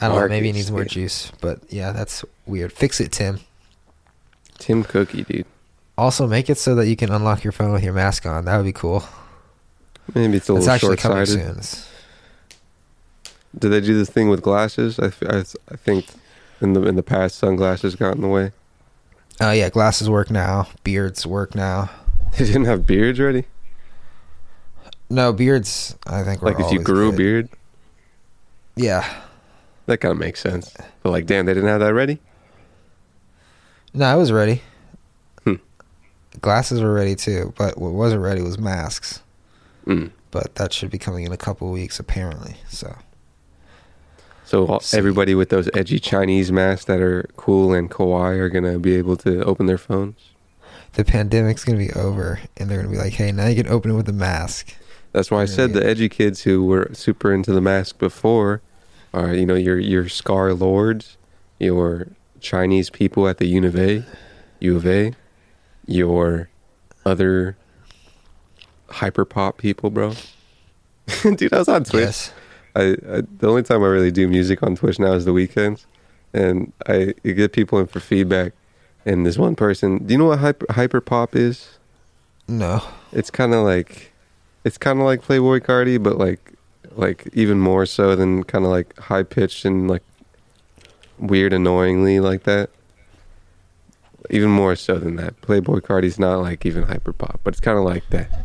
[0.00, 0.28] I don't know.
[0.28, 0.90] Maybe it needs more good.
[0.90, 2.72] juice, but yeah, that's weird.
[2.72, 3.40] Fix it, Tim.
[4.58, 5.46] Tim Cookie, dude.
[5.98, 8.44] Also, make it so that you can unlock your phone with your mask on.
[8.46, 9.04] That would be cool.
[10.14, 11.38] Maybe it's a little short sighted.
[13.58, 14.98] Did they do the thing with glasses?
[14.98, 15.38] I, I
[15.70, 16.06] I think
[16.60, 18.52] in the in the past sunglasses got in the way.
[19.40, 20.68] Oh yeah, glasses work now.
[20.84, 21.90] Beards work now.
[22.38, 23.44] They didn't have beards ready.
[25.08, 25.96] No beards.
[26.06, 27.48] I think were Like if you grew a beard,
[28.74, 29.08] Yeah.
[29.86, 30.74] that kind of makes sense.
[31.02, 32.18] But like, damn, they didn't have that ready.
[33.94, 34.60] No, I was ready.
[35.44, 35.54] Hmm.
[36.42, 39.22] Glasses were ready too, but what wasn't ready was masks.
[39.86, 40.10] Mm.
[40.30, 42.56] But that should be coming in a couple weeks, apparently.
[42.68, 42.94] So
[44.46, 44.96] So all- See.
[44.96, 49.16] everybody with those edgy Chinese masks that are cool and kawaii are gonna be able
[49.18, 50.14] to open their phones.
[50.94, 53.90] the pandemic's gonna be over, and they're gonna be like, "Hey, now you can open
[53.90, 54.72] it with a mask."
[55.12, 58.62] That's why I said the edgy kids who were super into the mask before
[59.12, 61.18] are, you know, your your Scar Lords,
[61.58, 62.06] your
[62.40, 64.04] Chinese people at the U of A,
[64.60, 65.12] U of A,
[65.86, 66.48] your
[67.04, 67.56] other
[68.88, 70.14] hyperpop people, bro.
[71.22, 72.04] Dude, I was on Twitch.
[72.04, 72.32] Yes.
[72.76, 75.86] I, I the only time I really do music on Twitch now is the weekends,
[76.32, 78.52] and I you get people in for feedback.
[79.06, 81.78] And this one person, do you know what hyper hyper pop is?
[82.48, 82.82] No.
[83.12, 84.12] It's kind of like,
[84.64, 86.52] it's kind of like Playboi Carti, but like,
[86.96, 90.02] like even more so than kind of like high pitched and like
[91.18, 92.70] weird, annoyingly like that.
[94.28, 95.40] Even more so than that.
[95.40, 98.44] Playboi Carti's not like even hyper pop, but it's kind of like that.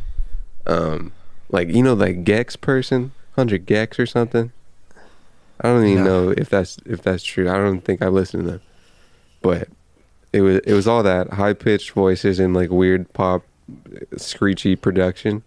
[0.68, 1.12] Um,
[1.50, 4.52] like you know, like gecs person, hundred gecs or something.
[5.60, 6.26] I don't even No.
[6.26, 7.50] know if that's if that's true.
[7.50, 8.62] I don't think I listened to them,
[9.42, 9.68] but
[10.34, 13.44] it was it was all that high pitched voices and like weird pop,
[14.18, 15.44] screechy production,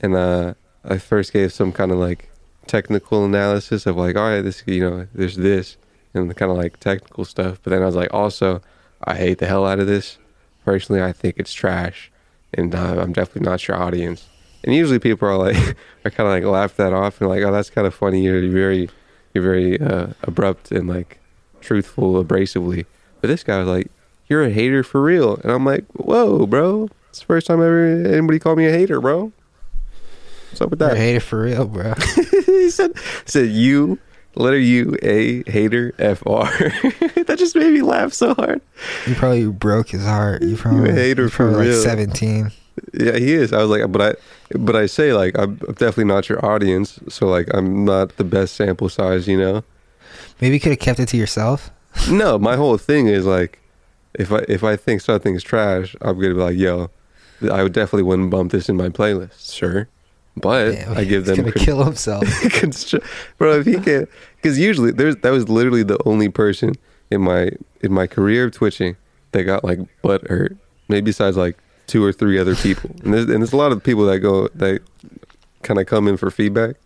[0.00, 2.30] and uh, I first gave some kind of like
[2.66, 5.76] technical analysis of like, all right, this you know, there's this
[6.14, 8.60] and the kind of like technical stuff, but then I was like, also,
[9.02, 10.18] I hate the hell out of this.
[10.64, 12.12] Personally, I think it's trash,
[12.54, 14.28] and uh, I'm definitely not your audience.
[14.64, 15.56] And usually people are like,
[16.04, 18.22] are kind of like laugh that off and like, oh, that's kind of funny.
[18.22, 18.88] You're very,
[19.34, 21.18] you're very uh, abrupt and like
[21.60, 22.86] truthful, abrasively.
[23.20, 23.90] But this guy was like,
[24.28, 26.88] you're a hater for real, and I'm like, whoa, bro.
[27.10, 29.32] It's the first time ever anybody called me a hater, bro.
[30.48, 30.98] What's up with You're a that?
[30.98, 31.94] hater for real, bro.
[32.46, 32.92] he said,
[33.26, 33.98] said you,
[34.34, 36.44] letter U, A, hater, F, R.
[37.26, 38.60] that just made me laugh so hard.
[39.06, 40.42] You probably broke his heart.
[40.42, 41.76] You probably a hater you're for probably real.
[41.76, 42.52] like seventeen.
[42.94, 43.52] Yeah, he is.
[43.52, 47.26] I was like, but I, but I say like, I'm definitely not your audience, so
[47.26, 49.64] like, I'm not the best sample size, you know.
[50.40, 51.70] Maybe you could have kept it to yourself.
[52.10, 53.58] No, my whole thing is like,
[54.14, 56.90] if I if I think something is trash, I'm gonna be like, yo,
[57.50, 59.88] I would definitely wouldn't bump this in my playlist, sure.
[60.36, 62.24] But Damn, I give he's them gonna kill himself.
[63.38, 64.06] Bro if he can
[64.36, 66.72] because usually there's that was literally the only person
[67.10, 67.50] in my
[67.82, 68.96] in my career of twitching
[69.32, 70.56] that got like butt hurt
[70.88, 71.58] maybe besides like
[71.92, 72.90] two or three other people.
[73.04, 74.80] And there's, and there's a lot of people that go that
[75.62, 76.76] kind of come in for feedback.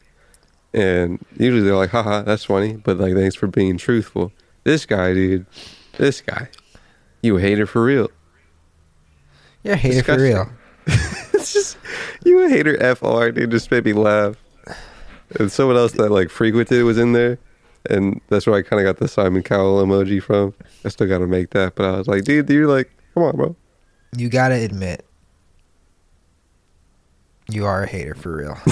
[0.75, 4.33] And usually they're like haha that's funny but like thanks for being truthful.
[4.65, 5.47] This guy dude.
[5.97, 6.49] This guy.
[7.23, 8.11] You a hater for real.
[9.63, 10.51] You're a hater for real.
[10.87, 11.79] it's just
[12.25, 14.35] you a hater fr dude just made me laugh.
[15.39, 17.39] And someone else that like frequented was in there
[17.89, 20.53] and that's where i kind of got the simon cowell emoji from.
[20.85, 23.57] I still gotta make that but i was like dude you're like come on bro
[24.15, 25.05] You gotta admit,
[27.49, 28.59] you are a hater for real.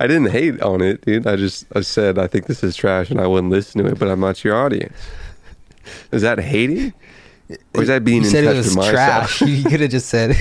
[0.00, 3.10] i didn't hate on it dude i just i said i think this is trash
[3.10, 4.96] and i wouldn't listen to it but i'm not your audience
[6.12, 6.94] is that hating
[7.74, 9.42] or is that being you in said touch it was with trash.
[9.42, 10.34] you could have just said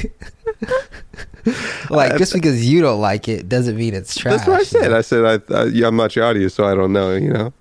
[1.89, 4.37] like just because you don't like it doesn't mean it's trash.
[4.37, 4.91] That's what I you said.
[4.91, 4.97] know?
[4.97, 7.15] I said I, I yeah, I'm not your audience, so I don't know.
[7.15, 7.53] You know,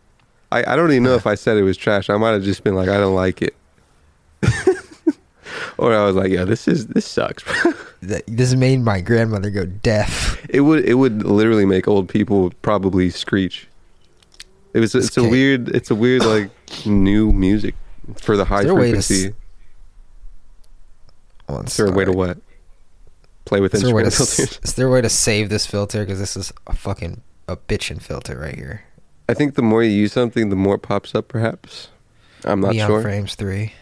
[0.51, 2.11] I, I don't even know if I said it was trash.
[2.11, 3.55] I might have just been like, I don't like it,
[5.79, 7.45] or I was like, yeah, this is this sucks.
[8.01, 10.38] This made my grandmother go deaf.
[10.49, 13.67] it would it would literally make old people probably screech.
[14.73, 16.51] It was it's a weird it's a weird like
[16.87, 17.75] new music
[18.17, 19.35] for the high there a way frequency.
[21.47, 22.38] One Is there a way to what?
[23.47, 24.61] Play with Is there, to, filters.
[24.62, 26.05] is there a way to save this filter?
[26.05, 28.85] Because this is a fucking a bitchin' filter right here.
[29.29, 31.27] I think the more you use something, the more it pops up.
[31.29, 31.88] Perhaps
[32.45, 33.03] I'm not Neon sure.
[33.03, 33.73] Frames three.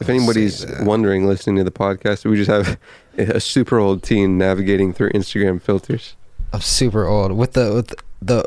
[0.00, 2.78] If anybody's wondering, listening to the podcast, we just have
[3.18, 6.16] a super old teen navigating through Instagram filters.
[6.52, 8.44] I'm super old with the with the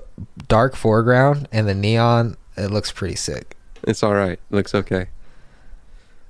[0.47, 2.37] dark foreground and the neon.
[2.57, 3.55] It looks pretty sick.
[3.87, 4.39] It's all right.
[4.49, 5.07] Looks okay.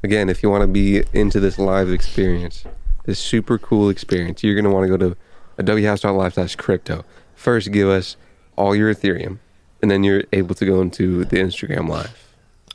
[0.03, 2.65] Again, if you want to be into this live experience,
[3.05, 5.17] this super cool experience, you're going to want to go to
[5.63, 7.05] adobehouse.live slash crypto.
[7.35, 8.17] First, give us
[8.57, 9.39] all your Ethereum,
[9.81, 12.27] and then you're able to go into the Instagram live.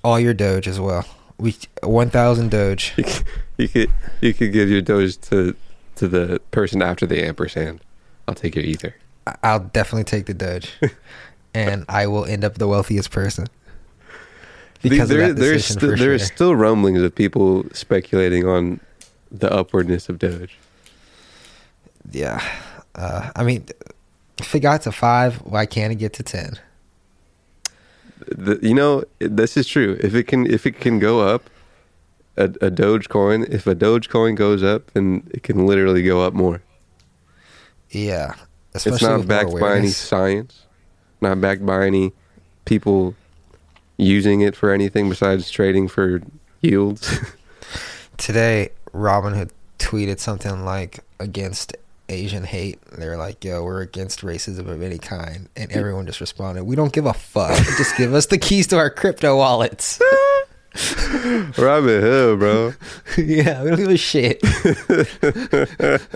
[0.03, 1.05] All your Doge as well.
[1.39, 2.95] We one thousand Doge.
[2.97, 3.25] You could,
[3.57, 5.55] you could you could give your Doge to
[5.97, 7.81] to the person after the ampersand.
[8.27, 8.95] I'll take your ether.
[9.43, 10.73] I'll definitely take the Doge,
[11.55, 13.47] and I will end up the wealthiest person
[14.83, 16.27] because there, of that there's sti- there are sure.
[16.27, 18.81] still rumblings of people speculating on
[19.31, 20.57] the upwardness of Doge.
[22.11, 22.43] yeah,
[22.95, 23.67] uh, I mean,
[24.39, 26.59] if it got to five, why can't it get to ten?
[28.31, 29.99] The, you know, this is true.
[30.01, 31.51] If it can, if it can go up,
[32.37, 36.63] a, a Dogecoin, if a Dogecoin goes up, then it can literally go up more.
[37.91, 38.35] Yeah.
[38.75, 40.67] it's not backed by any science,
[41.21, 42.13] not backed by any
[42.65, 43.15] people
[43.97, 46.23] using it for anything besides trading for
[46.61, 47.19] yields.
[48.17, 51.77] Today, Robinhood tweeted something like against
[52.09, 52.81] Asian hate.
[52.93, 55.49] They're like, yo, we're against racism of any kind.
[55.57, 57.57] And everyone just responded, we don't give a fuck.
[57.77, 60.01] just give us the keys to our crypto wallets.
[61.59, 62.73] Robin Hood, bro.
[63.19, 64.45] yeah, we don't give a shit.
[64.45, 65.05] Who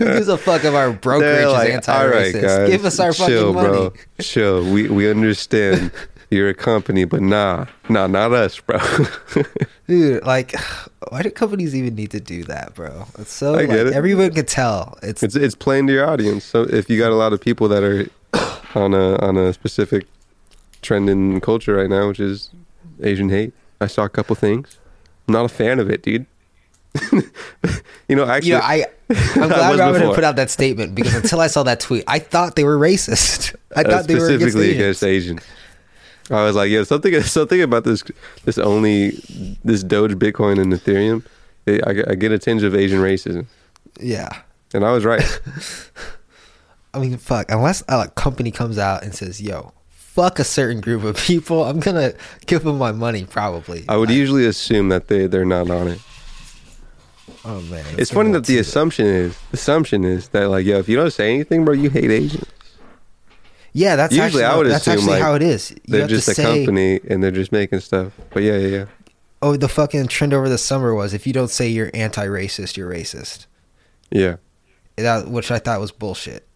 [0.05, 2.41] gives a fuck if our brokerage like, is "All right, anti-racist?
[2.41, 3.89] guys, give us our chill, fucking money.
[3.89, 3.93] bro.
[4.21, 4.71] Chill.
[4.71, 5.91] We we understand
[6.33, 8.79] you're a company, but nah, nah, not us, bro.
[9.87, 10.55] Dude, like,
[11.09, 13.05] why do companies even need to do that, bro?
[13.17, 13.93] It's so I like, get it.
[13.93, 14.97] everyone can tell.
[15.01, 16.43] It's, it's it's playing to your audience.
[16.43, 18.07] So if you got a lot of people that are
[18.79, 20.07] on a on a specific
[20.81, 22.49] trend in culture right now, which is
[23.01, 24.77] Asian hate, I saw a couple things.
[25.27, 26.25] I'm not a fan of it, dude.
[28.07, 30.07] you know, actually, you know, I I'm I glad was Robin before.
[30.07, 32.77] had put out that statement because until I saw that tweet, I thought they were
[32.77, 33.55] racist.
[33.75, 34.81] I uh, thought they were against specifically Asians.
[34.81, 35.41] against Asians.
[36.29, 38.03] I was like, yeah, something something about this
[38.45, 39.11] this only
[39.63, 41.25] this Doge, Bitcoin, and Ethereum.
[41.65, 43.45] It, I, I get a tinge of Asian racism,
[43.99, 44.29] Yeah,
[44.73, 45.23] and I was right.
[46.93, 47.49] I mean, fuck.
[47.51, 51.63] Unless uh, a company comes out and says, "Yo, fuck a certain group of people,"
[51.63, 52.13] I'm gonna
[52.45, 53.25] give them my money.
[53.25, 53.85] Probably.
[53.89, 55.99] I would Like, usually assume that they they're not on it.
[57.45, 60.95] Oh man, It's funny that the assumption is assumption is that like, yo, if you
[60.95, 62.45] don't say anything, bro, you hate Asians.
[63.73, 65.71] Yeah, that's Usually, actually, I would that's assume actually like how it is.
[65.71, 68.13] You they're just a say, company and they're just making stuff.
[68.31, 68.85] But yeah, yeah, yeah.
[69.41, 72.89] Oh, the fucking trend over the summer was if you don't say you're anti-racist, you're
[72.89, 73.47] racist.
[74.11, 74.35] Yeah,
[74.95, 76.47] That which I thought was bullshit.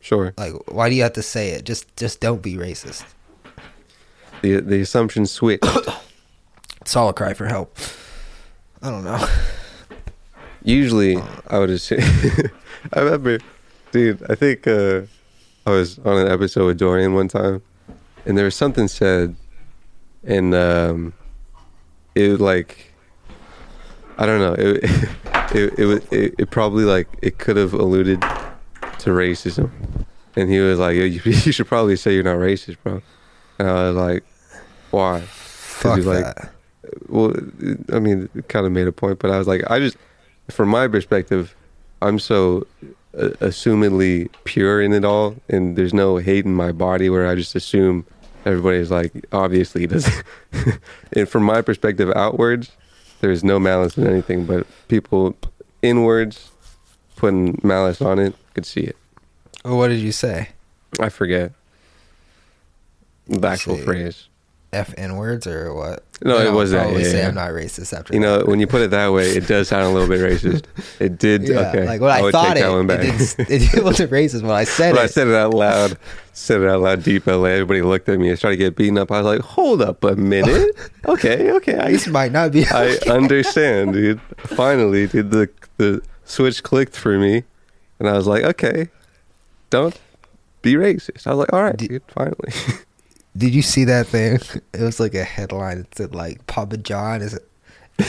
[0.00, 0.34] sure.
[0.36, 1.64] Like, why do you have to say it?
[1.64, 3.04] Just just don't be racist.
[4.42, 5.64] The the assumption switched.
[6.82, 7.74] It's all a cry for help.
[8.82, 9.26] I don't know.
[10.62, 11.16] Usually,
[11.48, 12.00] I would assume.
[12.92, 13.38] I remember,
[13.90, 14.22] dude.
[14.30, 15.02] I think uh,
[15.66, 17.62] I was on an episode with Dorian one time,
[18.26, 19.34] and there was something said,
[20.22, 21.14] and um,
[22.14, 22.92] it was like,
[24.18, 24.54] I don't know.
[24.58, 24.84] It
[25.54, 29.70] it it, was, it, it probably like it could have alluded to racism,
[30.36, 33.00] and he was like, "Yo, you, you should probably say you're not racist, bro."
[33.58, 34.24] And I was like,
[34.90, 36.50] "Why?" Fuck he's like, that.
[37.08, 37.34] well,
[37.92, 39.96] I mean, it kind of made a point, but I was like, I just,
[40.50, 41.54] from my perspective,
[42.00, 42.66] I'm so
[43.16, 47.34] uh, assumedly pure in it all, and there's no hate in my body where I
[47.34, 48.06] just assume
[48.44, 50.08] everybody's like, obviously does.
[51.12, 52.72] and from my perspective, outwards,
[53.20, 55.36] there's no malice in anything, but people
[55.82, 56.50] inwards
[57.16, 58.96] putting malice on it could see it.
[59.64, 60.50] Well, what did you say?
[61.00, 61.52] I forget
[63.26, 64.28] the actual phrase.
[64.74, 66.04] F n words or what?
[66.22, 67.28] No, Then it I'll was that, yeah, say yeah.
[67.28, 68.26] I'm not racist after You that.
[68.40, 70.64] know, when you put it that way, it does sound a little bit racist.
[71.00, 71.46] It did.
[71.48, 74.64] Yeah, okay, like what I, would thought it, it, didn't, it wasn't racist when I
[74.64, 74.98] said it.
[75.00, 75.98] I said it out loud.
[76.32, 77.44] Said it out loud, deep LA.
[77.46, 78.30] Everybody looked at me.
[78.30, 79.10] I started to get beaten up.
[79.10, 80.70] I was like, "Hold up a minute.
[81.06, 81.76] Okay, okay.
[81.78, 82.64] I, this might not be.
[82.66, 84.20] I understand, dude.
[84.38, 87.44] Finally, dude, the the switch clicked for me,
[87.98, 88.88] and I was like, "Okay,
[89.68, 90.00] don't
[90.62, 92.02] be racist." I was like, "All right, dude.
[92.08, 92.52] Finally."
[93.36, 94.38] Did you see that thing?
[94.72, 95.78] It was like a headline.
[95.78, 97.38] It said like Papa John is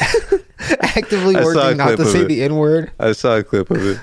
[0.82, 2.28] actively I saw a working not to say it.
[2.28, 2.92] the N word.
[3.00, 4.00] I saw a clip of it.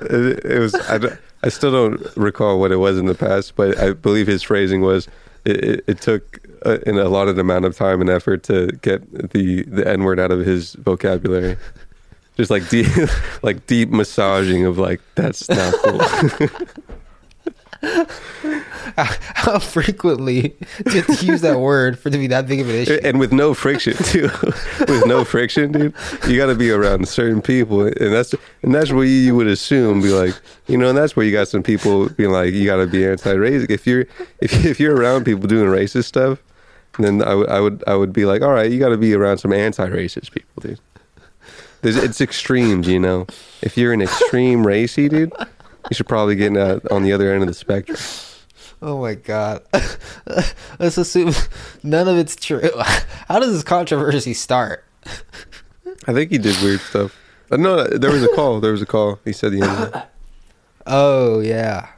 [0.00, 0.74] It, it was.
[0.74, 4.42] I, I still don't recall what it was in the past, but I believe his
[4.42, 5.08] phrasing was
[5.44, 9.32] it, it, it took uh, a, an allotted amount of time and effort to get
[9.32, 11.56] the the N word out of his vocabulary.
[12.36, 12.88] Just like deep,
[13.42, 16.48] like deep massaging of like that's not cool.
[18.96, 20.56] How frequently
[20.90, 22.98] to use that word for to be that big of an issue?
[23.02, 24.30] and with no friction too.
[24.88, 25.94] with no friction, dude.
[26.26, 30.00] You got to be around certain people, and that's and that's where you would assume
[30.00, 30.34] be like,
[30.66, 33.06] you know, and that's where you got some people being like, you got to be
[33.06, 33.70] anti-racist.
[33.70, 34.06] If you're
[34.40, 36.42] if if you're around people doing racist stuff,
[36.98, 39.14] then I would I would I would be like, all right, you got to be
[39.14, 40.80] around some anti-racist people, dude.
[41.82, 43.26] There's, it's extremes, you know.
[43.60, 45.32] If you're an extreme racy dude,
[45.90, 47.98] you should probably get uh, on the other end of the spectrum.
[48.82, 49.62] Oh my god.
[50.78, 51.32] Let's assume
[51.82, 52.70] none of it's true.
[53.28, 54.84] How does this controversy start?
[56.06, 57.16] I think he did weird stuff.
[57.50, 58.60] Uh, no, there was a call.
[58.60, 59.18] There was a call.
[59.24, 60.02] He said the end.
[60.86, 61.88] Oh yeah.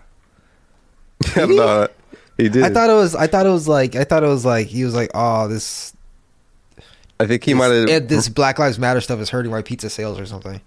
[1.34, 2.62] he did.
[2.62, 4.84] I thought it was I thought it was like I thought it was like he
[4.84, 5.92] was like, Oh, this
[7.18, 8.06] I think he might have.
[8.08, 10.60] this Black Lives Matter stuff is hurting my pizza sales or something.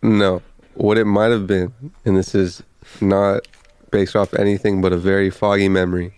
[0.00, 0.42] No,
[0.80, 1.72] what it might have been,
[2.04, 2.62] and this is
[3.00, 3.46] not
[3.90, 6.14] based off anything but a very foggy memory,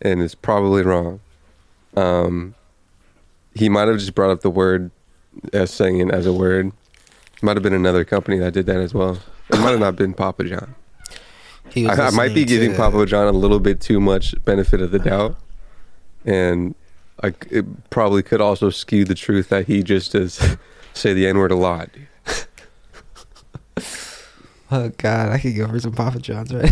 [0.00, 1.20] and it's probably wrong.
[1.96, 2.54] Um,
[3.54, 4.90] he might have just brought up the word
[5.52, 6.70] as saying it as a word.
[7.42, 9.18] Might have been another company that did that as well.
[9.52, 10.74] It might have not been Papa John.
[11.76, 14.90] I, I might be giving to- Papa John a little bit too much benefit of
[14.92, 15.36] the doubt,
[16.24, 16.74] and
[17.22, 20.56] I, it probably could also skew the truth that he just does
[20.94, 21.90] say the N word a lot.
[24.70, 26.70] Oh God, I could go for some Papa John's right.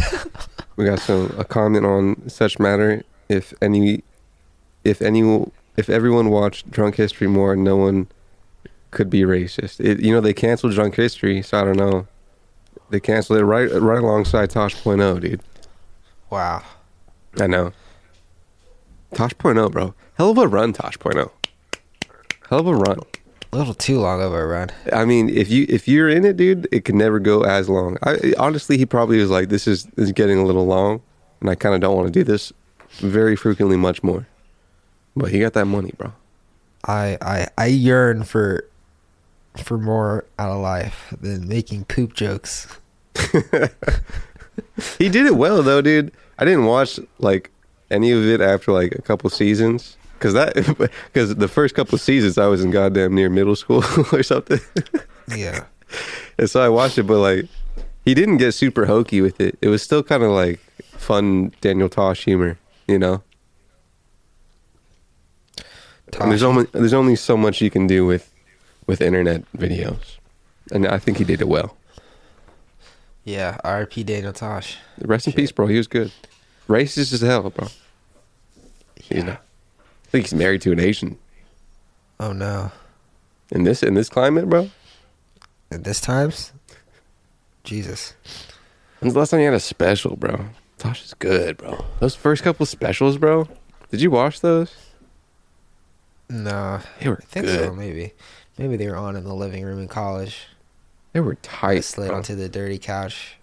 [0.76, 3.03] We got some a comment on such matter.
[3.28, 4.05] If any,
[4.84, 8.09] if any, if everyone watched Drunk History more, no one
[8.90, 9.80] could be racist.
[9.80, 12.07] It, you know they canceled Drunk History, so I don't know.
[12.90, 15.40] They canceled it right right alongside Tosh.0, dude.
[16.30, 16.62] wow.
[17.40, 17.72] I know.
[19.14, 19.94] Tosh.0, bro.
[20.14, 21.30] Hell of a run, Tosh.0.
[22.49, 23.01] Hell of a run.
[23.53, 24.70] A little too long of a run.
[24.92, 27.97] I mean, if you if you're in it, dude, it could never go as long.
[28.03, 31.01] I honestly, he probably was like, "This is this is getting a little long,
[31.40, 32.53] and I kind of don't want to do this
[32.99, 34.26] very frequently much more."
[35.14, 36.12] But he got that money, bro.
[36.86, 38.68] I I I yearn for
[39.62, 42.68] for more out of life than making poop jokes.
[44.99, 46.12] He did it well though, dude.
[46.38, 47.51] I didn't watch like
[47.90, 50.55] any of it after like a couple seasons because that
[51.12, 54.61] because the first couple of seasons I was in goddamn near middle school or something.
[55.35, 55.64] Yeah.
[56.39, 57.47] And so I watched it, but like
[58.05, 59.57] he didn't get super hokey with it.
[59.62, 60.59] It was still kind of like
[60.99, 62.59] fun Daniel Tosh humor,
[62.89, 63.23] you know.
[66.19, 68.33] There's only there's only so much you can do with
[68.87, 70.19] with internet videos,
[70.73, 71.77] and I think he did it well.
[73.25, 74.05] Yeah, R.P.
[74.05, 74.79] Daniel Tosh.
[75.01, 75.67] Rest in peace, bro.
[75.67, 76.12] He was good.
[76.69, 77.69] Racist as hell, bro.
[79.11, 79.45] You not.
[80.07, 81.18] I think he's married to an Asian.
[82.20, 82.70] Oh no.
[83.50, 84.70] In this in this climate, bro.
[85.70, 86.52] At this times?
[87.64, 88.14] Jesus.
[89.00, 90.46] When's the last time you had a special, bro?
[90.78, 91.84] Tasha's good, bro.
[92.00, 93.48] Those first couple specials, bro.
[93.90, 94.74] Did you watch those?
[96.28, 96.80] No.
[97.00, 97.74] They were I think so, good.
[97.76, 98.12] maybe.
[98.59, 100.46] Maybe they were on in the living room in college.
[101.12, 101.84] They were I tight.
[101.84, 102.16] slid bro.
[102.16, 103.36] onto the dirty couch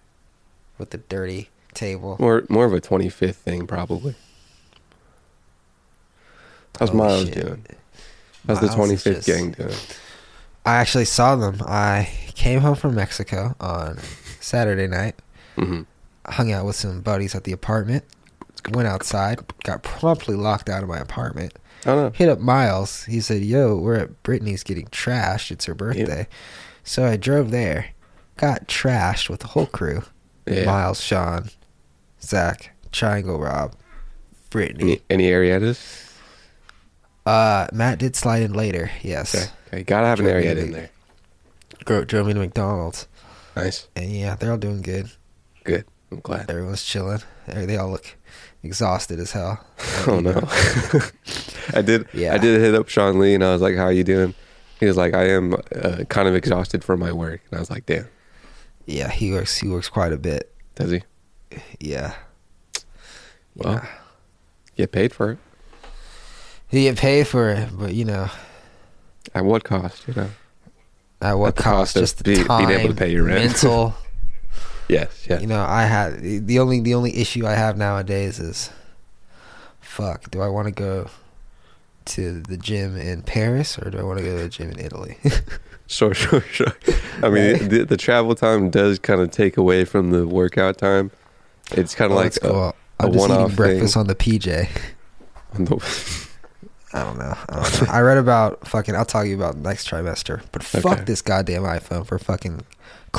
[0.78, 2.16] with the dirty table.
[2.18, 4.14] More more of a 25th thing, probably.
[6.78, 7.34] How's Holy Miles shit.
[7.34, 7.66] doing?
[8.46, 9.74] How's the Miles is 25th just- gang doing?
[10.66, 11.60] I actually saw them.
[11.66, 13.98] I came home from Mexico on
[14.40, 15.16] Saturday night.
[15.56, 15.82] hmm
[16.26, 18.02] hung out with some buddies at the apartment.
[18.70, 21.52] Went outside, got promptly locked out of my apartment.
[21.84, 22.10] I don't know.
[22.14, 23.04] Hit up Miles.
[23.04, 25.50] He said, "Yo, we're at Brittany's getting trashed.
[25.50, 26.26] It's her birthday."
[26.82, 27.88] So I drove there,
[28.38, 30.02] got trashed with the whole crew:
[30.46, 30.64] Yeah.
[30.64, 31.50] Miles, Sean,
[32.22, 33.74] Zach, Triangle Rob,
[34.48, 35.02] Brittany.
[35.10, 36.08] Any, any Arietas?
[37.26, 38.90] Uh, Matt did slide in later.
[39.02, 39.46] Yes, Okay.
[39.68, 39.82] okay.
[39.84, 40.90] Gotta have an Drove Arietta in there.
[41.84, 43.06] Gro- drove me to McDonald's,
[43.56, 43.88] Nice.
[43.96, 45.10] and yeah, they're all doing good.
[45.64, 45.84] Good.
[46.10, 46.50] I'm glad.
[46.50, 47.20] Everyone's chilling.
[47.46, 48.16] They they all look
[48.62, 49.64] exhausted as hell.
[50.06, 50.32] Oh no.
[51.74, 52.06] I did.
[52.12, 52.34] Yeah.
[52.34, 54.34] I did hit up Sean Lee, and I was like, "How are you doing?"
[54.80, 57.70] He was like, "I am uh, kind of exhausted from my work," and I was
[57.70, 58.06] like, "Damn."
[58.84, 59.56] Yeah, he works.
[59.56, 60.52] He works quite a bit.
[60.74, 61.02] Does he
[61.80, 62.14] Yeah.
[63.56, 63.88] Well, Yeah.
[64.76, 65.38] get paid for it?
[66.82, 68.28] Get paid for it, but you know,
[69.34, 70.06] At what cost?
[70.08, 70.30] You know.
[71.22, 71.94] at what At cost?
[71.94, 73.44] cost Just the be- being time, able to pay your rent.
[73.44, 73.94] mental.
[74.86, 75.24] Yes.
[75.26, 75.40] Yes.
[75.40, 78.68] You know, I had the only the only issue I have nowadays is,
[79.80, 80.30] fuck.
[80.30, 81.08] Do I want to go
[82.06, 84.78] to the gym in Paris or do I want to go to the gym in
[84.78, 85.16] Italy?
[85.86, 86.72] Sure, sure, sure.
[87.22, 91.10] I mean, the, the travel time does kind of take away from the workout time.
[91.72, 92.50] It's kind of Oh, like cool.
[92.50, 94.00] a, a I'm just one-off eating breakfast thing.
[94.00, 94.68] on the PJ.
[95.58, 96.28] On the-
[96.94, 97.36] I don't know.
[97.48, 97.88] I, don't know.
[97.92, 98.94] I read about fucking.
[98.94, 100.42] I'll tell you about next trimester.
[100.52, 101.04] But fuck Okay.
[101.04, 102.64] this goddamn iPhone for fucking.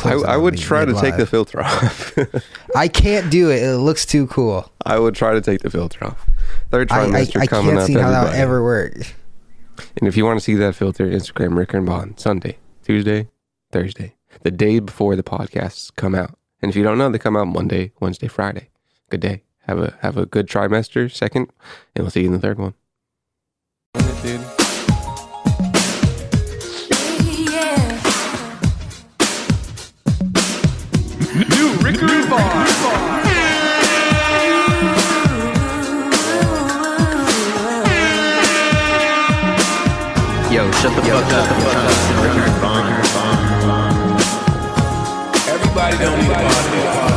[0.03, 2.17] I, I would try to take the filter off.
[2.75, 3.63] I can't do it.
[3.63, 4.69] It looks too cool.
[4.85, 6.29] I would try to take the filter off.
[6.69, 7.87] Third I, I, trimester I coming can't up.
[7.87, 8.93] see how that would ever work.
[9.97, 13.29] And if you want to see that filter, Instagram Ricker and Bond Sunday, Tuesday,
[13.71, 16.37] Thursday, the day before the podcasts come out.
[16.61, 18.69] And if you don't know, they come out Monday, Wednesday, Friday.
[19.09, 19.43] Good day.
[19.61, 21.51] Have a have a good trimester, second,
[21.95, 22.73] and we'll see you in the third one.
[24.25, 24.41] Dude.
[31.47, 32.69] New Ricker and Bond.
[40.51, 41.45] Yo, shut the fuck up.
[45.47, 47.14] Everybody don't need a podcast.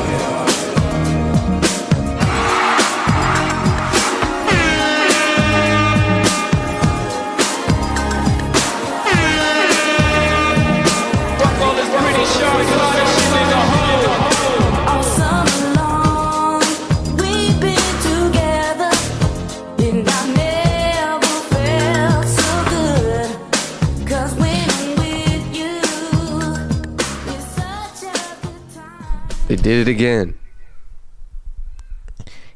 [29.68, 30.32] Did it again.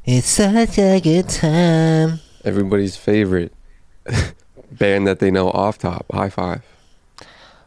[0.06, 2.20] It's such a good time.
[2.42, 3.52] Everybody's favorite
[4.72, 6.06] band that they know off top.
[6.10, 6.62] High five.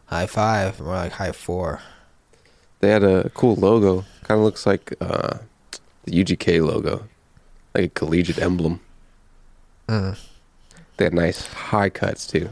[0.06, 1.80] High five, more like high four.
[2.80, 4.04] They had a cool logo.
[4.24, 5.38] Kind of looks like uh,
[6.02, 7.06] the UGK logo,
[7.72, 8.80] like a collegiate emblem.
[9.88, 10.18] Mm.
[10.96, 12.48] They had nice high cuts too.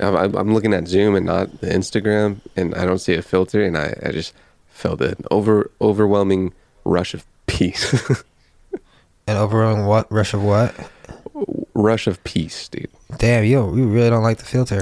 [0.00, 3.62] I'm, I'm looking at Zoom and not the Instagram, and I don't see a filter,
[3.62, 4.34] and I, I just
[4.76, 6.52] felt an over overwhelming
[6.84, 7.92] rush of peace,
[9.26, 10.74] An overwhelming what rush of what?
[11.74, 12.88] rush of peace, dude.
[13.18, 14.80] Damn, yo, you really don't like the filter.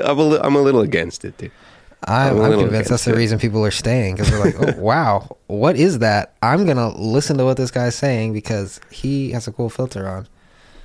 [0.04, 1.50] I'm a li- I'm a little against it, dude.
[2.04, 3.16] I'm, I'm a I'm little convinced that's the it.
[3.16, 6.34] reason people are staying because they're like, oh wow, what is that?
[6.42, 10.28] I'm gonna listen to what this guy's saying because he has a cool filter on.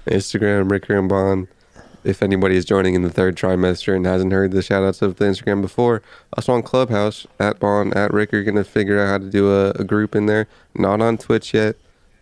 [0.08, 1.48] Instagram, Ricker and Bond.
[2.04, 5.18] If anybody is joining in the third trimester and hasn't heard the shout outs of
[5.18, 6.02] the Instagram before,
[6.36, 9.72] us on Clubhouse, at Bond, at Rick are gonna figure out how to do a,
[9.72, 10.48] a group in there.
[10.74, 11.76] Not on Twitch yet.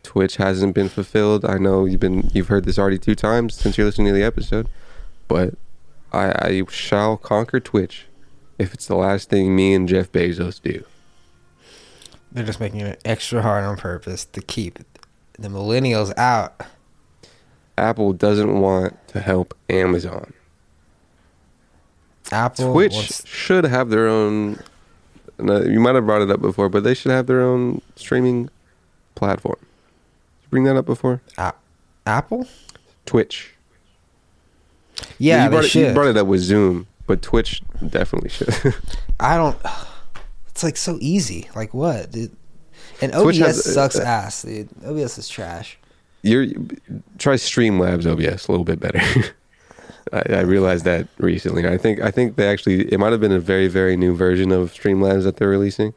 [0.04, 1.46] Twitch hasn't been fulfilled.
[1.46, 4.24] I know you've been you've heard this already two times since you're listening to the
[4.24, 4.68] episode.
[5.28, 5.54] But
[6.12, 8.08] I, I shall conquer Twitch
[8.58, 10.84] if it's the last thing me and Jeff Bezos do.
[12.32, 14.80] They're just making it extra hard on purpose to keep
[15.38, 16.62] the millennials out.
[17.80, 20.34] Apple doesn't want to help Amazon.
[22.32, 24.60] Apple Twitch wants- should have their own.
[25.40, 28.50] You might have brought it up before, but they should have their own streaming
[29.16, 29.56] platform.
[29.60, 31.22] Did you bring that up before?
[31.38, 31.54] A-
[32.06, 32.46] Apple?
[33.06, 33.56] Twitch.
[35.18, 38.54] Yeah, you brought, it, you brought it up with Zoom, but Twitch definitely should.
[39.20, 39.58] I don't.
[40.50, 41.50] It's like so easy.
[41.56, 42.12] Like what?
[42.12, 42.36] Dude?
[43.02, 44.68] And OBS has- sucks uh, ass, dude.
[44.86, 45.79] OBS is trash.
[46.22, 46.47] You're
[47.17, 48.99] try Streamlabs OBS a little bit better.
[50.13, 51.67] I, I realized that recently.
[51.67, 54.51] I think I think they actually it might have been a very very new version
[54.51, 55.93] of Streamlabs that they're releasing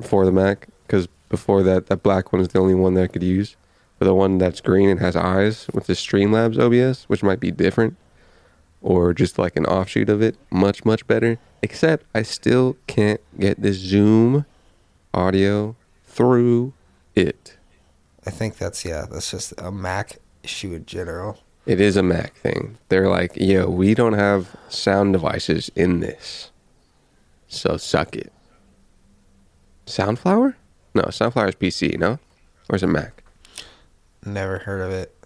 [0.00, 3.06] for the Mac because before that that black one is the only one that I
[3.08, 3.56] could use.
[3.98, 7.50] But the one that's green and has eyes with the Streamlabs OBS, which might be
[7.50, 7.96] different
[8.80, 11.38] or just like an offshoot of it, much much better.
[11.62, 14.46] Except I still can't get this Zoom
[15.12, 15.74] audio
[16.06, 16.72] through
[17.14, 17.57] it.
[18.28, 19.06] I think that's yeah.
[19.10, 21.38] That's just a Mac issue in general.
[21.64, 22.76] It is a Mac thing.
[22.90, 26.50] They're like, yo, we don't have sound devices in this.
[27.46, 28.30] So suck it.
[29.86, 30.56] Soundflower?
[30.94, 32.18] No, Soundflower is PC, no?
[32.68, 33.24] Or is it Mac?
[34.26, 35.16] Never heard of it.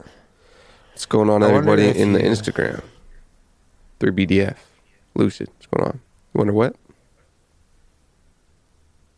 [0.92, 2.84] What's going on, I everybody, in the Instagram?
[3.98, 4.58] 3BDF.
[5.16, 5.48] Lucid.
[5.48, 6.00] What's going on?
[6.34, 6.76] You wonder what?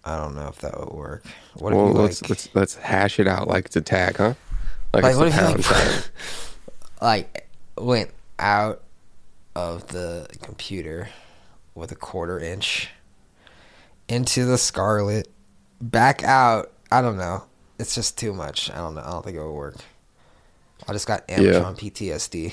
[0.05, 1.25] I don't know if that would work.
[1.55, 4.17] What well, if you let's like, let's let's hash it out like it's a tag,
[4.17, 4.35] huh?
[4.93, 6.11] Like, like what if you like,
[7.03, 7.49] like
[7.79, 8.83] went out
[9.57, 11.09] of the computer
[11.75, 12.91] with a quarter inch
[14.09, 15.29] into the Scarlett,
[15.81, 16.71] back out.
[16.93, 17.45] I don't know.
[17.79, 18.71] It's just too much.
[18.71, 19.01] I don't know.
[19.01, 19.77] I don't think it would work.
[20.87, 21.41] I just got Yeah.
[21.41, 22.53] Amazon PTSD.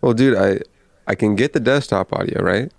[0.00, 0.60] Well, dude, I
[1.06, 2.72] I can get the desktop audio, right?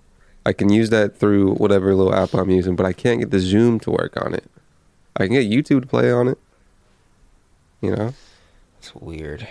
[0.46, 3.40] I can use that through whatever little app I'm using, but I can't get the
[3.40, 4.44] Zoom to work on it.
[5.16, 6.38] I can get YouTube to play on it.
[7.82, 8.14] You know,
[8.80, 9.48] It's weird.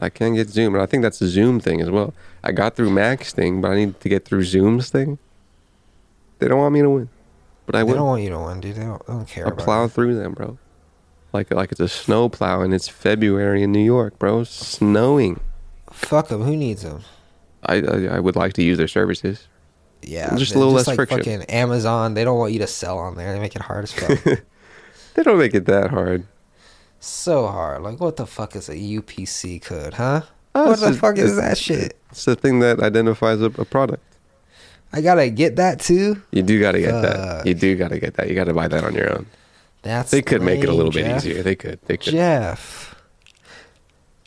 [0.00, 2.14] I can't get Zoom, and I think that's the Zoom thing as well.
[2.44, 5.18] I got through Mac's thing, but I need to get through Zoom's thing.
[6.38, 7.08] They don't want me to win,
[7.66, 8.76] but I They don't want you to win, dude.
[8.76, 9.88] They don't, they don't care I plow you.
[9.88, 10.56] through them, bro.
[11.32, 14.44] Like like it's a snow plow, and it's February in New York, bro.
[14.44, 15.40] Snowing.
[15.92, 16.42] Fuck them.
[16.42, 17.02] Who needs them?
[17.64, 19.48] I I, I would like to use their services.
[20.02, 21.18] Yeah, Just a little less like friction.
[21.18, 22.14] Fucking Amazon.
[22.14, 23.32] They don't want you to sell on there.
[23.32, 24.18] They make it hard as fuck.
[25.14, 26.24] They don't make it that hard.
[27.00, 27.82] so hard.
[27.82, 30.22] Like, what the fuck is a UPC code, huh?
[30.54, 31.96] Oh, what the just- fuck is that shit?
[32.10, 34.02] It's the thing that identifies a, a product.
[34.92, 36.22] I gotta get that too.
[36.30, 37.46] You do got to get that.
[37.46, 38.28] You do got to get that.
[38.28, 39.26] You got to buy that on your own.
[39.82, 41.42] That's They could make it a little lame, bit easier.
[41.42, 41.80] They could.
[41.86, 42.12] They could.
[42.12, 42.94] Jeff.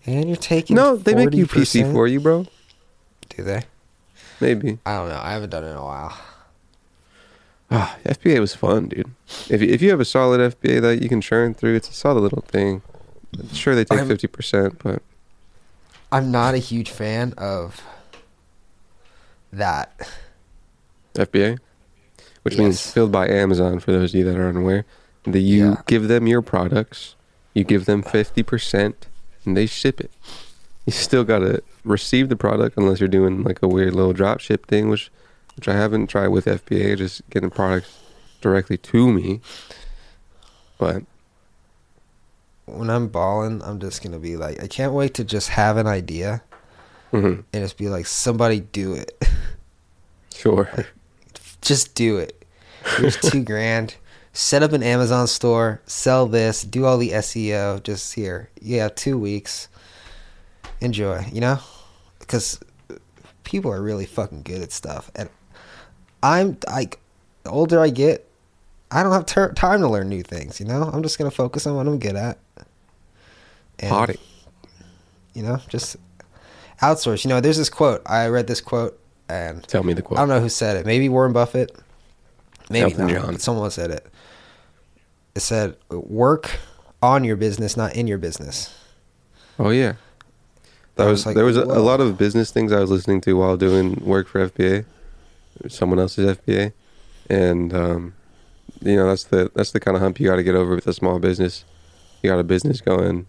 [0.06, 1.92] And you're taking No, they make you PC 40%?
[1.94, 2.46] for you, bro.
[3.30, 3.64] Do they?
[4.42, 4.80] Maybe.
[4.86, 5.20] I don't know.
[5.22, 6.18] I haven't done it in a while.
[7.70, 9.12] Ah, FBA was fun, dude.
[9.50, 11.94] If you- if you have a solid FBA that you can churn through, it's a
[11.94, 12.82] solid little thing.
[13.54, 15.02] Sure, they take fifty percent, but
[16.12, 17.80] I'm not a huge fan of
[19.54, 19.92] that.
[21.16, 21.60] FBA,
[22.44, 23.80] which means filled by Amazon.
[23.80, 24.86] For those of you that are unaware,
[25.24, 25.82] that you Yeah.
[25.88, 27.16] give them your products,
[27.54, 29.08] you give them fifty percent,
[29.46, 30.12] and they ship it.
[30.86, 34.68] You still gotta receive the product unless you're doing like a weird little drop ship
[34.68, 35.12] thing, which
[35.56, 38.00] which I haven't tried with FBA, just getting products
[38.40, 39.42] directly to me.
[40.78, 41.04] But
[42.66, 45.88] When I'm balling, I'm just gonna be like, I can't wait to just have an
[45.88, 46.42] idea
[47.12, 49.12] mhm, and just be like, somebody do it.
[50.34, 50.86] sure,
[51.62, 52.46] just do it.
[52.98, 53.96] Here's two grand.
[54.34, 57.84] set up an Amazon store, sell this, do all the SEO.
[57.84, 59.68] Just here, yeah, two weeks.
[60.82, 61.60] Enjoy, you know,
[62.20, 62.60] because
[63.44, 65.30] people are really fucking good at stuff, and
[66.24, 67.00] I'm like,
[67.44, 68.28] the older I get,
[68.90, 70.60] I don't have ter- time to learn new things.
[70.60, 72.40] You know, I'm just gonna focus on what I'm good at.
[73.80, 74.20] And, Potty.
[75.34, 75.96] You know, just
[76.82, 77.24] outsource.
[77.24, 78.02] You know, there's this quote.
[78.06, 80.20] I read this quote, and Tell me the quote.
[80.20, 80.86] I don't know who said it.
[80.86, 81.78] Maybe Warren Buffett.
[82.70, 83.22] Maybe Elton not.
[83.22, 83.40] John.
[83.40, 84.08] Someone said it.
[85.36, 86.60] It said, "Work
[87.02, 88.74] on your business, not in your business."
[89.58, 89.94] Oh yeah.
[90.96, 93.22] That was, was like, there was a, a lot of business things I was listening
[93.22, 94.86] to while doing work for FBA,
[95.68, 96.74] someone else's FBA,
[97.30, 98.14] and um,
[98.82, 100.88] you know that's the that's the kind of hump you got to get over with
[100.88, 101.64] a small business.
[102.22, 103.26] You got a business going,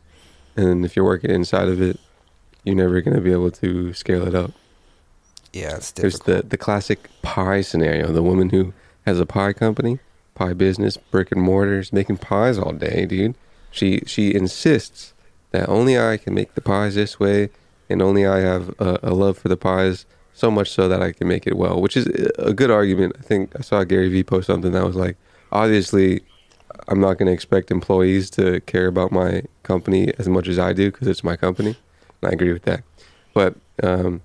[0.56, 1.98] and if you're working inside of it,
[2.64, 4.52] you're never going to be able to scale it up.
[5.52, 8.72] Yeah, it's There's the the classic pie scenario: the woman who
[9.06, 9.98] has a pie company,
[10.34, 13.34] pie business, brick and mortars, making pies all day, dude.
[13.70, 15.12] She she insists
[15.52, 17.50] that only I can make the pies this way,
[17.88, 21.12] and only I have a, a love for the pies so much so that I
[21.12, 22.06] can make it well, which is
[22.38, 23.16] a good argument.
[23.18, 25.16] I think I saw Gary Vee post something that was like,
[25.52, 26.22] obviously,
[26.88, 30.72] I'm not going to expect employees to care about my company as much as I
[30.72, 31.76] do because it's my company.
[32.22, 32.82] And I agree with that.
[33.34, 34.22] But um,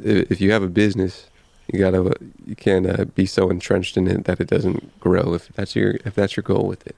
[0.00, 1.28] if you have a business,
[1.72, 2.14] you gotta
[2.46, 5.34] you can't uh, be so entrenched in it that it doesn't grow.
[5.34, 6.94] If that's your if that's your goal with it.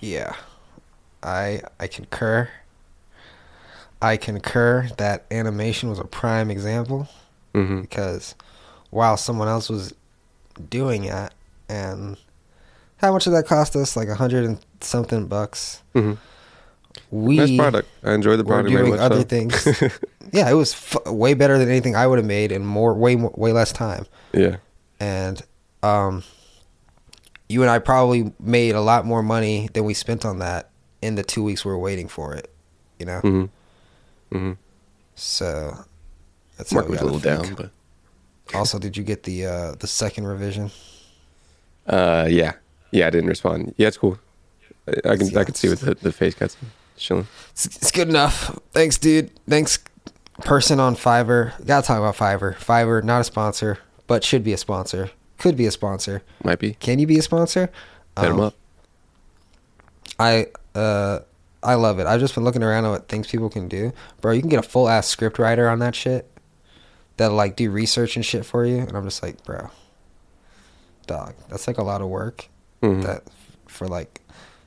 [0.00, 0.34] Yeah,
[1.22, 2.48] I I concur.
[4.02, 7.08] I concur that animation was a prime example
[7.52, 7.80] Mm-hmm.
[7.80, 8.36] because
[8.90, 9.92] while someone else was
[10.68, 11.32] doing it,
[11.68, 12.16] and
[12.98, 13.96] how much did that cost us?
[13.96, 15.82] Like a hundred and something bucks.
[15.96, 16.12] Mm-hmm.
[17.10, 17.88] We nice product.
[18.04, 19.22] I enjoy the were product very doing other so.
[19.24, 19.66] things.
[20.32, 23.16] yeah, it was f- way better than anything I would have made in more way
[23.16, 24.06] more, way less time.
[24.32, 24.56] yeah.
[25.00, 25.42] and
[25.82, 26.22] um,
[27.48, 30.69] you and I probably made a lot more money than we spent on that
[31.02, 32.50] in the two weeks we are waiting for it.
[32.98, 34.36] You know, Mm-hmm.
[34.36, 34.52] Mm-hmm.
[35.14, 35.84] so
[36.56, 37.56] that's Mark was a little think.
[37.56, 37.70] down,
[38.54, 40.70] Also, did you get the uh, the second revision?
[41.86, 42.52] uh, yeah,
[42.90, 43.06] yeah.
[43.06, 43.74] I didn't respond.
[43.76, 44.18] Yeah, it's cool.
[44.86, 46.56] I, I can I can see with the, the face cuts
[46.96, 47.26] chilling.
[47.52, 48.58] It's, it's good enough.
[48.72, 49.30] Thanks, dude.
[49.48, 49.78] Thanks,
[50.40, 51.52] person on Fiverr.
[51.66, 52.54] Gotta talk about Fiverr.
[52.56, 55.10] Fiverr, not a sponsor, but should be a sponsor.
[55.38, 56.22] Could be a sponsor.
[56.44, 56.74] Might be.
[56.74, 57.70] Can you be a sponsor?
[58.18, 58.54] Hit Um, up.
[60.18, 61.20] I uh
[61.62, 62.06] I love it.
[62.06, 63.92] I've just been looking around at what things people can do.
[64.22, 66.26] Bro, you can get a full ass script writer on that shit
[67.18, 68.78] that'll like do research and shit for you.
[68.78, 69.68] And I'm just like, bro,
[71.06, 72.48] dog, that's like a lot of work
[72.82, 73.02] Mhm.
[73.04, 73.24] that
[73.66, 74.22] for like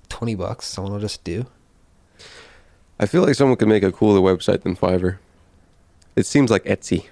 [0.10, 1.48] 20 bucks someone will just do.
[3.00, 5.18] I feel like someone could make a cooler website than Fiverr.
[6.16, 7.06] It seems like Etsy.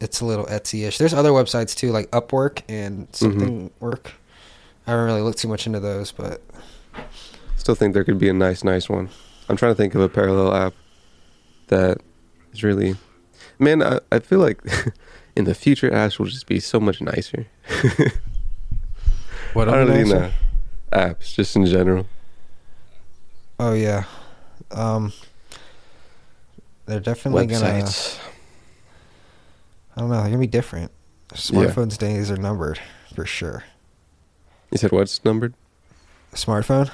[0.00, 0.96] It's a little Etsy ish.
[0.96, 4.12] There's other websites too, like Upwork and something work.
[4.86, 6.40] I haven't really looked too much into those, but
[7.64, 9.08] Still think there could be a nice, nice one.
[9.48, 10.74] I'm trying to think of a parallel app
[11.68, 11.96] that
[12.52, 12.94] is really.
[13.58, 14.60] Man, I, I feel like
[15.34, 17.46] in the future apps will just be so much nicer.
[19.54, 20.30] what I don't really know.
[20.92, 22.06] Apps, just in general.
[23.58, 24.04] Oh yeah.
[24.70, 25.14] Um
[26.84, 28.18] they're definitely gonna Websites.
[29.96, 30.16] I don't know.
[30.16, 30.92] They're gonna be different.
[31.32, 32.78] Smartphones days are numbered
[33.14, 33.64] for sure.
[34.70, 35.54] You said what's numbered?
[36.34, 36.90] Smartphone,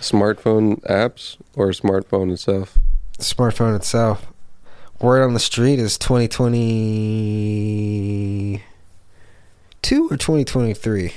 [0.00, 2.78] Smartphone apps or smartphone itself?
[3.18, 4.28] smartphone itself.
[5.00, 8.60] Word on the street is 2022
[10.10, 11.12] or 2023.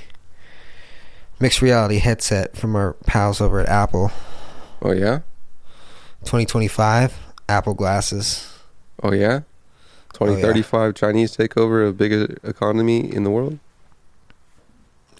[1.39, 4.11] Mixed reality headset from our pals over at Apple.
[4.81, 5.19] Oh yeah,
[6.25, 7.17] 2025
[7.49, 8.51] Apple glasses.
[9.03, 9.41] oh yeah.
[10.13, 13.57] 2035 Chinese takeover of bigger economy in the world.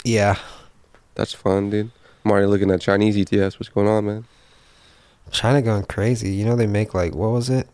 [0.03, 0.37] Yeah,
[1.15, 1.91] That's fun, dude.
[2.23, 3.59] I'm already looking at Chinese ETFs.
[3.59, 4.25] What's going on, man?
[5.31, 6.31] China going crazy.
[6.33, 7.67] You know they make like what was it?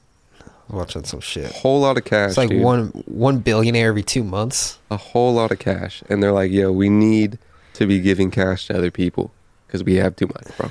[0.70, 1.52] Watching some shit.
[1.52, 2.30] Whole lot of cash.
[2.30, 2.62] It's like dude.
[2.62, 4.78] one one billionaire every two months.
[4.92, 7.40] a whole lot of cash, and they're like, "Yo, we need
[7.74, 9.32] to be giving cash to other people
[9.66, 10.70] because we have too much, bro."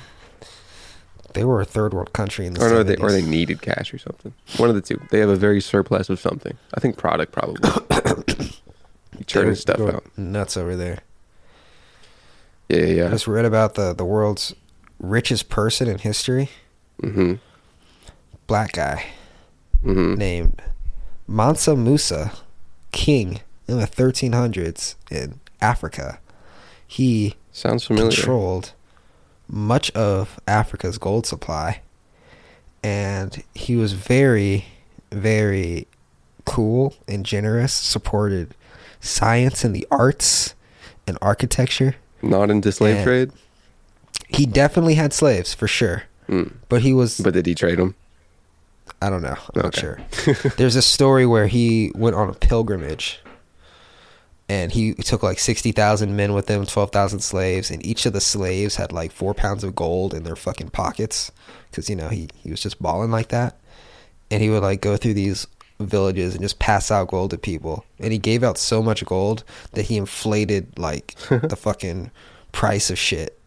[1.33, 3.03] They were a third world country in the Or, no, they, 70s.
[3.03, 4.33] or they needed cash or something.
[4.57, 4.99] One of the two.
[5.11, 6.57] They have a very surplus of something.
[6.75, 7.61] I think product probably.
[9.17, 10.03] They Churning stuff out.
[10.15, 10.99] Nuts over there.
[12.69, 14.53] Yeah, yeah, I just read about the the world's
[14.99, 16.49] richest person in history.
[17.01, 17.35] Mm-hmm.
[18.47, 19.05] Black guy
[19.83, 20.15] Mm-hmm.
[20.15, 20.61] named
[21.27, 22.31] Mansa Musa,
[22.91, 26.19] king in the 1300s in Africa.
[26.87, 28.09] He Sounds familiar.
[28.09, 28.73] controlled
[29.47, 31.81] much of Africa's gold supply,
[32.83, 34.65] and he was very,
[35.11, 35.85] very
[36.45, 37.71] cool and generous.
[37.73, 38.55] Supported
[38.99, 40.55] science and the arts,
[41.05, 41.95] and architecture.
[42.21, 43.03] Not into slave Yeah.
[43.03, 43.31] trade,
[44.29, 46.51] He definitely had slaves for sure, Mm.
[46.69, 47.95] but he was but did he trade them?
[49.01, 49.37] I don't know.
[49.55, 49.99] I'm not sure.
[50.57, 53.19] There's a story where he went on a pilgrimage
[54.49, 58.77] and he took like 60,000 men with him, 12,000 slaves, and each of the slaves
[58.77, 61.31] had like four pounds of gold in their fucking pockets
[61.69, 63.57] because, you know, he, he was just balling like that.
[64.31, 65.47] And he would like go through these
[65.79, 67.85] villages and just pass out gold to people.
[67.99, 72.11] And he gave out so much gold that he inflated like the fucking
[72.51, 73.39] price of shit.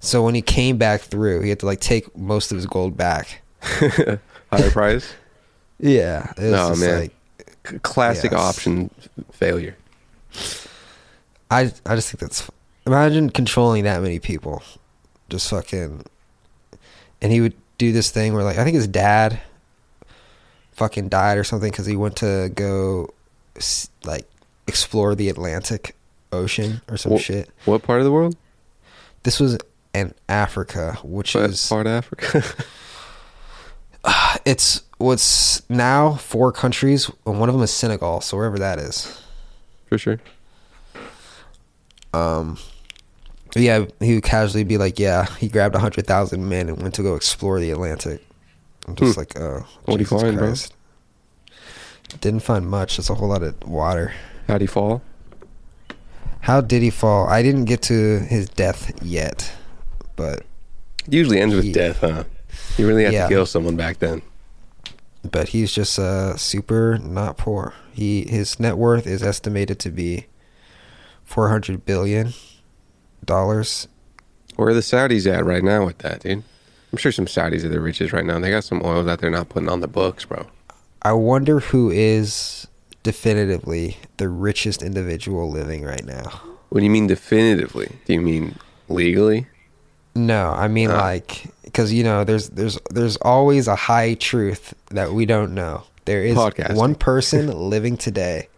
[0.00, 2.96] So when he came back through, he had to like take most of his gold
[2.96, 3.42] back.
[3.62, 5.12] Higher price?
[5.80, 6.32] Yeah.
[6.38, 7.00] It was No, man.
[7.00, 7.12] like
[7.68, 8.90] C- classic option
[9.32, 9.76] failure.
[11.50, 12.48] I I just think that's
[12.86, 14.62] imagine controlling that many people,
[15.28, 16.04] just fucking.
[17.20, 19.40] And he would do this thing where like I think his dad
[20.74, 23.12] fucking died or something because he went to go
[24.04, 24.28] like
[24.66, 25.96] explore the Atlantic
[26.32, 27.50] Ocean or some Wha- shit.
[27.64, 28.36] What part of the world?
[29.22, 29.58] This was
[29.94, 32.42] in Africa, which What is part of Africa?
[34.44, 38.20] it's what's now four countries, and one of them is Senegal.
[38.20, 39.20] So wherever that is.
[39.88, 40.20] For sure.
[42.12, 42.58] Um,
[43.54, 46.94] yeah, he would casually be like, "Yeah, he grabbed a hundred thousand men and went
[46.94, 48.24] to go explore the Atlantic."
[48.86, 49.20] I'm just Hmm.
[49.20, 50.46] like, "Oh, What'd he Jesus find, bro?
[50.48, 50.74] Christ.
[52.20, 52.98] Didn't find much.
[52.98, 54.12] It's a whole lot of water.
[54.46, 55.02] How'd he fall?
[56.40, 57.26] How did he fall?
[57.26, 59.52] I didn't get to his death yet,
[60.16, 60.40] but
[61.06, 62.24] It usually ends with death, huh?
[62.78, 63.22] You really have Yeah.
[63.24, 64.22] to kill someone back then.
[65.30, 67.72] but he's just uh super not poor.
[67.94, 70.26] He his net worth is estimated to be
[71.24, 72.34] four hundred billion
[73.24, 73.88] dollars.
[74.56, 76.42] Where are the Saudis at right now with that, dude?
[76.94, 78.38] I'm sure some Saudis are the richest right now.
[78.38, 80.46] They got some oils that they're not putting on the books, bro.
[81.02, 82.68] I wonder who is
[83.02, 86.40] definitively the richest individual living right now.
[86.68, 87.90] What do you mean definitively?
[88.04, 88.56] Do you mean
[88.88, 89.48] legally?
[90.14, 91.00] No, I mean Ah.
[91.00, 95.82] like because you know there's there's there's always a high truth that we don't know.
[96.04, 96.76] There is Podcasting.
[96.76, 98.48] one person living today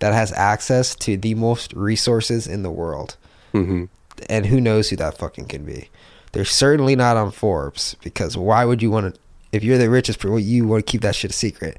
[0.00, 3.16] that has access to the most resources in the world,
[3.54, 3.84] Mm-hmm.
[4.28, 5.90] and who knows who that fucking can be.
[6.34, 9.20] They're certainly not on Forbes because why would you want to?
[9.52, 11.78] If you're the richest, you want to keep that shit a secret.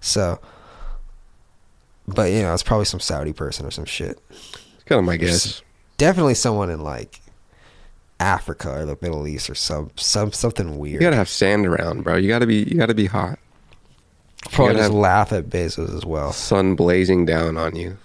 [0.00, 0.38] So,
[2.06, 4.20] but you know, it's probably some Saudi person or some shit.
[4.30, 5.60] It's kind of my guess.
[5.96, 7.20] Definitely someone in like
[8.20, 10.94] Africa or the Middle East or some some something weird.
[10.94, 12.16] You gotta have sand around, bro.
[12.16, 12.62] You gotta be.
[12.62, 13.38] You gotta be hot.
[14.52, 16.32] Probably just laugh at Bezos as well.
[16.32, 17.98] Sun blazing down on you.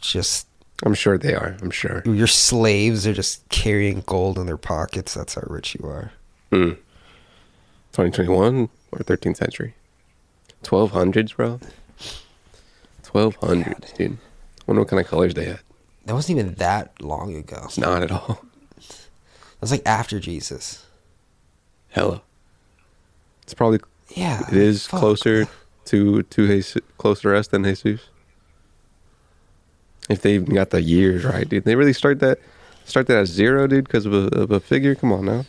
[0.00, 0.48] Just
[0.84, 1.56] I'm sure they are.
[1.62, 2.02] I'm sure.
[2.04, 5.14] your slaves are just carrying gold in their pockets.
[5.14, 6.12] That's how rich you are.
[6.50, 6.76] Mm.
[7.92, 9.74] 2021 or 13th century?
[10.64, 11.60] 1200s, bro.
[13.04, 14.12] 1200s, dude.
[14.12, 14.16] I
[14.66, 15.60] Wonder what kind of colors they had.
[16.06, 17.68] That wasn't even that long ago.
[17.78, 18.44] Not at all.
[18.76, 20.84] That was like after Jesus.
[21.90, 22.22] Hella.
[23.44, 23.80] It's probably
[24.16, 25.00] Yeah, it is fuck.
[25.00, 25.46] closer
[25.86, 28.00] to to Jesus, closer to us than Jesus.
[30.12, 32.38] If they even got the years right, dude, they really start that
[32.84, 34.94] start that at zero, dude, because of a, of a figure.
[34.94, 35.44] Come on now,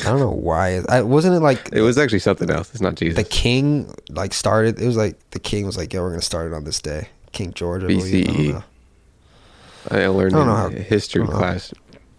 [0.00, 0.82] I don't know why.
[0.88, 2.70] I wasn't it like it was actually something else.
[2.70, 3.16] It's not Jesus.
[3.16, 4.80] the king like started.
[4.80, 7.08] It was like the king was like, "Yeah, we're gonna start it on this day."
[7.32, 8.28] King George, I believe.
[8.28, 8.64] I BCE.
[9.90, 11.38] I learned I in how- history I don't know.
[11.38, 11.74] class,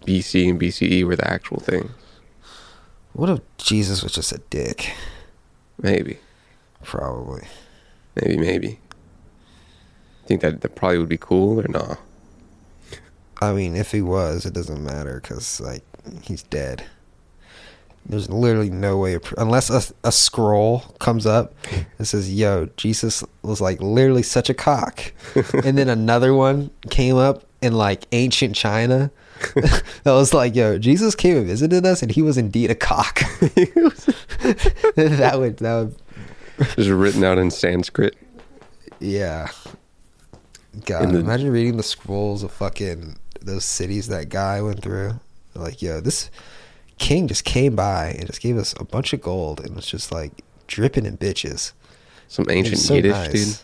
[0.06, 1.90] BC and BCE were the actual things.
[3.12, 4.92] What if Jesus was just a dick?
[5.80, 6.18] Maybe,
[6.82, 7.44] Probably.
[8.16, 8.78] maybe, maybe.
[10.26, 11.98] Think that that probably would be cool or not?
[13.40, 15.82] I mean, if he was, it doesn't matter because like
[16.22, 16.84] he's dead.
[18.06, 21.54] There's literally no way, of, unless a, a scroll comes up
[21.98, 25.12] and says, "Yo, Jesus was like literally such a cock,"
[25.64, 29.10] and then another one came up in like ancient China
[29.54, 33.20] that was like, "Yo, Jesus came and visited us, and he was indeed a cock."
[34.94, 35.96] that would that would
[36.76, 38.16] Just written out in Sanskrit.
[39.00, 39.48] Yeah.
[40.86, 45.20] God, the- imagine reading the scrolls of fucking those cities that guy went through.
[45.54, 46.30] Like, yo, this
[46.98, 50.10] king just came by and just gave us a bunch of gold and was just
[50.10, 50.32] like
[50.66, 51.72] dripping in bitches.
[52.28, 53.32] Some ancient so Yiddish, nice.
[53.32, 53.58] dude.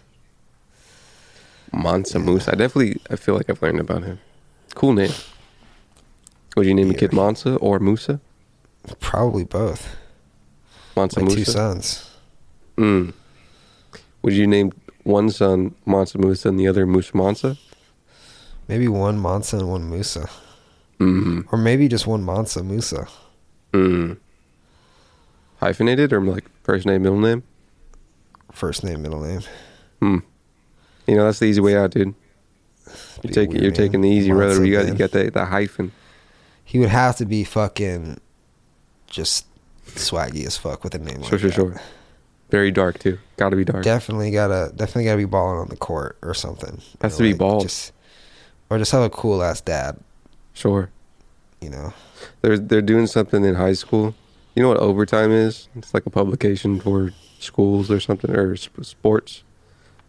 [1.73, 2.53] Mansa Musa.
[2.53, 4.19] I definitely, I feel like I've learned about him.
[4.75, 5.13] Cool name.
[6.57, 8.21] Would you name a kid Mansa or Musa?
[8.99, 9.97] Probably both.
[10.97, 12.11] Mansa My two sons.
[12.77, 13.13] Mm.
[14.23, 14.73] Would you name
[15.05, 17.57] one son Mansa Musa and the other Musa Mansa?
[18.68, 20.28] Maybe one Mansa and one Musa.
[20.98, 21.46] Mm.
[21.51, 23.07] Or maybe just one Mansa Musa.
[23.72, 24.18] Mm.
[25.59, 27.42] Hyphenated or like first name, middle name?
[28.53, 29.40] First name, middle name.
[30.01, 30.18] Hmm.
[31.07, 32.14] You know, that's the easy way out, dude.
[33.22, 34.64] You're taking you're taking the easy road.
[34.64, 35.92] You got you got that the hyphen.
[36.64, 38.18] He would have to be fucking
[39.09, 39.46] just
[39.86, 41.55] swaggy as fuck with a name Sure, like sure, that.
[41.55, 41.80] sure.
[42.51, 43.18] Very dark too.
[43.36, 43.84] Got to be dark.
[43.84, 46.80] Definitely gotta definitely gotta be balling on the court or something.
[47.01, 47.62] Has Or, to be like, bald.
[47.62, 47.92] Just,
[48.68, 49.98] or just have a cool ass dad.
[50.53, 50.90] Sure.
[51.61, 51.92] You know.
[52.42, 54.14] They're they're doing something in high school.
[54.55, 55.68] You know what overtime is?
[55.76, 59.42] It's like a publication for schools or something or sp- sports,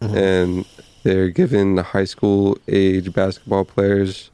[0.01, 0.15] Mhm.
[0.15, 0.65] and
[1.03, 4.29] they're giving the high school age basketball players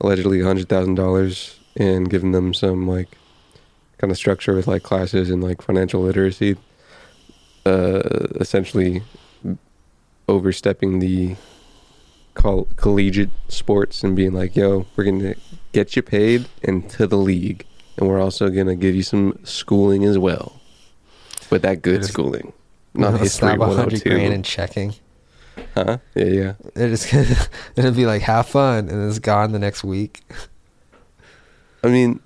[0.00, 3.16] allegedly hundred thousand dollars and giving them some like
[3.98, 6.56] kind of structure with like classes and like financial literacy.
[7.70, 9.00] Uh, essentially
[10.26, 11.36] overstepping the
[12.34, 15.34] coll- collegiate sports and being like, "Yo, we're gonna
[15.70, 17.64] get you paid into the league,
[17.96, 20.60] and we're also gonna give you some schooling as well,
[21.48, 22.52] but that good Just- schooling,
[22.92, 24.94] not history a hundred grand 102." in checking.
[25.74, 25.98] Huh?
[26.16, 26.52] Yeah, yeah.
[26.74, 27.36] They're just gonna
[27.76, 30.22] it'll be like have fun and it's gone the next week.
[31.84, 32.18] I mean,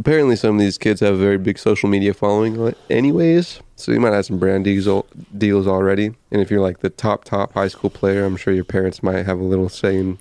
[0.00, 3.60] apparently some of these kids have a very big social media following, anyways.
[3.78, 5.04] So you might have some brand deals
[5.38, 6.06] deals already.
[6.32, 9.24] And if you're like the top top high school player, I'm sure your parents might
[9.24, 10.18] have a little say in,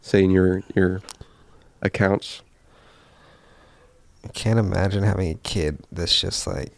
[0.00, 1.02] say in your your
[1.82, 2.40] accounts.
[4.24, 6.72] I can't imagine having a kid that's just like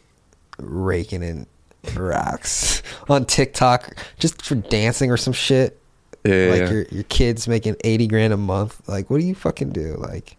[0.58, 1.46] raking in
[1.94, 5.80] racks on TikTok just for dancing or some shit.
[6.24, 6.70] Yeah, like yeah.
[6.70, 8.88] your your kid's making eighty grand a month.
[8.88, 9.94] Like, what do you fucking do?
[9.94, 10.36] Like,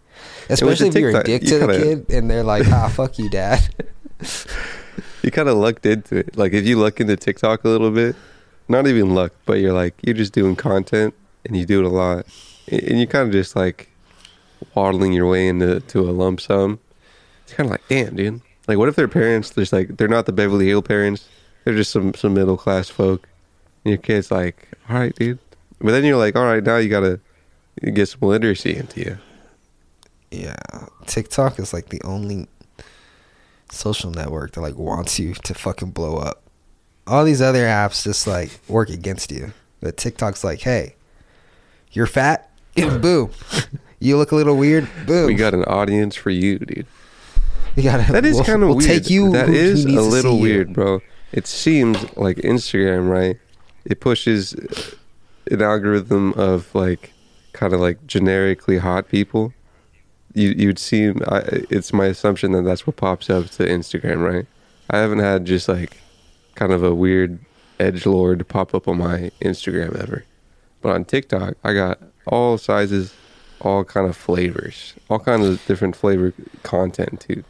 [0.50, 2.92] especially if you're a TikTok, dick you to the gotta- kid and they're like, ah,
[2.94, 3.66] fuck you, dad.
[5.22, 6.36] You kind of lucked into it.
[6.36, 8.16] Like if you look into TikTok a little bit,
[8.68, 11.88] not even luck, but you're like you're just doing content and you do it a
[11.88, 12.26] lot,
[12.68, 13.88] and you kind of just like
[14.74, 16.78] waddling your way into to a lump sum.
[17.44, 18.40] It's kind of like, damn, dude.
[18.68, 21.26] Like, what if their parents just like they're not the Beverly Hill parents?
[21.64, 23.28] They're just some some middle class folk,
[23.84, 25.38] and your kid's like, all right, dude.
[25.80, 27.20] But then you're like, all right, now you gotta
[27.92, 29.18] get some literacy into you.
[30.30, 30.56] yeah,
[31.06, 32.48] TikTok is like the only
[33.70, 36.42] social network that like wants you to fucking blow up.
[37.06, 39.52] All these other apps just like work against you.
[39.80, 40.94] But TikTok's like, hey,
[41.92, 43.30] you're fat, boom.
[43.98, 45.26] You look a little weird, boom.
[45.26, 46.86] We got an audience for you, dude.
[47.76, 48.88] You gotta, That is we'll- kind of we'll weird.
[48.90, 49.30] Take you.
[49.32, 50.42] that who- is a little see you.
[50.42, 51.00] weird, bro.
[51.32, 53.38] It seems like Instagram, right?
[53.84, 54.94] It pushes uh,
[55.50, 57.12] an algorithm of like
[57.52, 59.52] kind of like generically hot people.
[60.34, 61.22] You you'd seem.
[61.28, 61.38] I,
[61.70, 64.46] it's my assumption that that's what pops up to Instagram, right?
[64.88, 65.98] I haven't had just like
[66.54, 67.38] kind of a weird
[67.78, 70.24] edge lord pop up on my Instagram ever,
[70.82, 73.14] but on TikTok, I got all sizes,
[73.60, 77.42] all kind of flavors, all kinds of different flavor content too.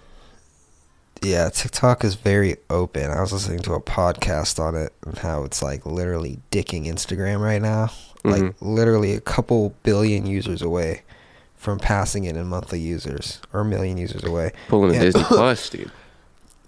[1.22, 3.10] Yeah, TikTok is very open.
[3.10, 7.40] I was listening to a podcast on it and how it's like literally dicking Instagram
[7.40, 7.90] right now.
[8.24, 8.54] Like Mhm.
[8.60, 11.02] literally a couple billion users away
[11.60, 14.50] from passing it in monthly users or a million users away.
[14.68, 15.90] Pulling a And- Disney Plus, dude.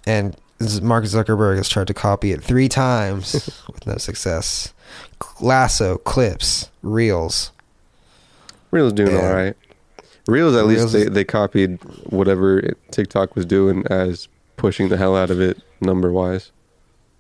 [0.07, 0.37] And
[0.83, 3.33] Mark Zuckerberg has tried to copy it three times
[3.73, 4.75] with no success.
[5.41, 7.53] Lasso, clips, reels.
[8.71, 9.29] Reels doing Yeah.
[9.29, 9.57] all right.
[10.29, 15.17] Reels, at Reels least they, they copied whatever TikTok was doing as pushing the hell
[15.17, 16.53] out of it number wise.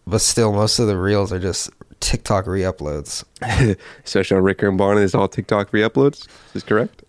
[0.07, 1.71] But still, most of the reels are just
[2.01, 3.25] TikTok re-uploads.
[4.05, 6.27] Especially on Ricker and Bond, it's all TikTok re-uploads.
[6.27, 7.03] Is this correct?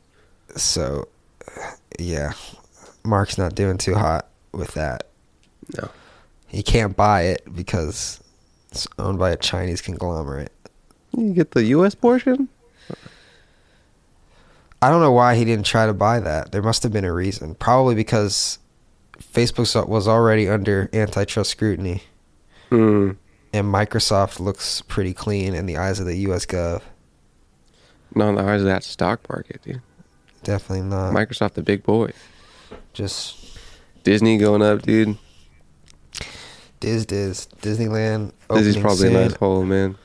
[0.55, 1.07] So,
[1.99, 2.33] yeah,
[3.03, 5.07] Mark's not doing too hot with that.
[5.81, 5.89] No.
[6.47, 8.19] He can't buy it because
[8.71, 10.51] it's owned by a Chinese conglomerate.
[11.15, 11.95] You get the U.S.
[11.95, 12.49] portion.
[14.81, 16.51] I don't know why he didn't try to buy that.
[16.51, 17.55] There must have been a reason.
[17.55, 18.59] Probably because
[19.17, 22.03] Facebook was already under antitrust scrutiny,
[22.71, 23.17] Mm,
[23.53, 26.45] and Microsoft looks pretty clean in the eyes of the U.S.
[26.45, 26.81] Gov.
[28.15, 29.81] not in the eyes of that stock market, dude.
[30.43, 31.13] Definitely not.
[31.13, 32.11] Microsoft, the big boy.
[32.93, 33.57] Just
[34.03, 35.17] Disney going up, dude.
[36.79, 38.33] Diz Diz Disneyland.
[38.51, 39.15] Is probably soon.
[39.15, 39.97] a nice hole, man.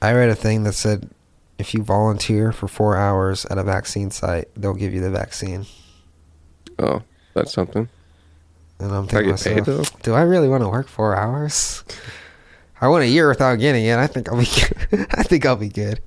[0.00, 1.10] I read a thing that said
[1.58, 5.66] if you volunteer for four hours at a vaccine site, they'll give you the vaccine.
[6.78, 7.02] Oh,
[7.34, 7.88] that's something.
[8.78, 11.82] And I'm thinking myself, do I really want to work four hours?
[12.80, 13.96] I went a year without getting it.
[13.96, 14.46] I think I'll be.
[14.46, 15.06] Good.
[15.14, 16.00] I think I'll be good.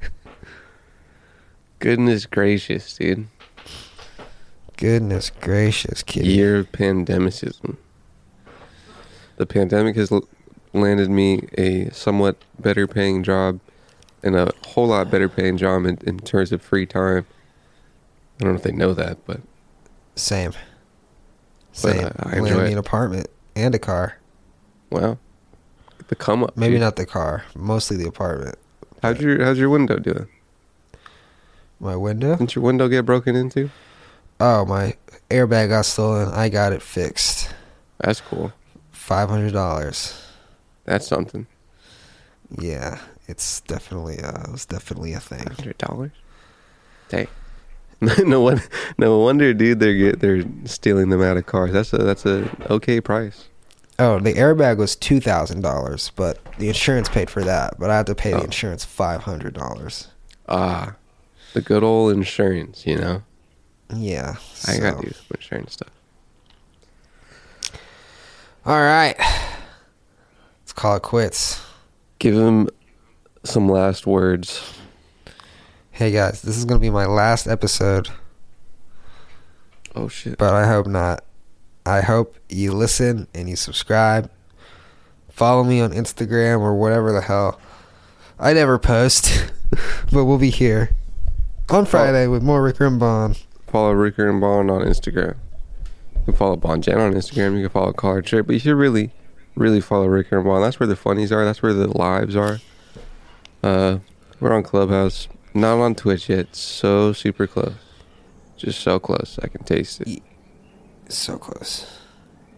[1.79, 3.27] Goodness gracious, dude.
[4.77, 6.25] Goodness gracious, kid.
[6.25, 7.77] year of pandemicism.
[9.37, 10.27] The pandemic has l-
[10.73, 13.59] landed me a somewhat better paying job
[14.23, 17.25] and a whole lot better paying job in, in terms of free time.
[18.39, 19.41] I don't know if they know that, but
[20.15, 20.51] Same.
[20.51, 20.57] But,
[21.77, 22.05] Same.
[22.05, 24.17] uh, I Landed enjoy me an apartment and a car.
[24.89, 25.17] wow.
[26.07, 26.57] The come up.
[26.57, 26.81] Maybe dude.
[26.81, 27.43] not the car.
[27.55, 28.55] Mostly the apartment.
[29.03, 30.27] How's your how's your window doing?
[31.79, 32.35] My window?
[32.35, 33.69] Didn't your window get broken into?
[34.39, 34.95] Oh, my
[35.29, 36.29] airbag got stolen.
[36.29, 37.53] I got it fixed.
[37.99, 38.51] That's cool.
[38.91, 40.21] Five hundred dollars.
[40.85, 41.47] That's something.
[42.57, 45.39] Yeah, it's definitely uh, it was definitely a thing.
[45.47, 46.11] Hundred dollars.
[47.09, 47.27] Dang.
[48.25, 48.61] no one,
[48.97, 49.79] no wonder, dude.
[49.79, 51.73] They're get, they're stealing them out of cars.
[51.73, 53.49] That's a that's a okay price.
[53.99, 57.77] Oh, the airbag was two thousand dollars, but the insurance paid for that.
[57.77, 58.43] But I had to pay the Oh.
[58.43, 60.07] insurance five hundred dollars.
[60.47, 60.95] Ah,
[61.53, 62.85] the good old insurance.
[62.85, 63.23] You know,
[63.93, 64.35] Yeah.
[64.67, 65.89] I so- got to do some insurance stuff.
[68.65, 69.15] All right.
[70.61, 71.61] Let's call it quits.
[72.19, 72.69] Give him
[73.43, 74.73] some last words.
[75.91, 78.07] Hey guys, this is gonna be my last episode,
[79.95, 80.37] Oh shit.
[80.37, 81.25] but I hope not.
[81.85, 84.29] I hope you listen and you subscribe.
[85.29, 87.59] Follow me on Instagram or whatever the hell.
[88.39, 89.51] I never post,
[90.11, 90.91] but we'll be here
[91.71, 93.39] on Friday with more Rick and Bond.
[93.67, 95.35] Follow Ricker and Bond on Instagram.
[96.15, 97.55] You can follow Bond Jen on Instagram.
[97.55, 99.11] You can follow Collar Trip, but you should really,
[99.55, 100.63] really follow Ricker and Bond.
[100.63, 101.45] That's where the funnies are.
[101.45, 102.59] That's where the lives are.
[103.61, 103.99] Uh,
[104.39, 106.55] we're on Clubhouse, not on Twitch yet.
[106.55, 107.73] So super close,
[108.57, 109.37] just so close.
[109.43, 110.21] I can taste it.
[111.09, 111.99] So close.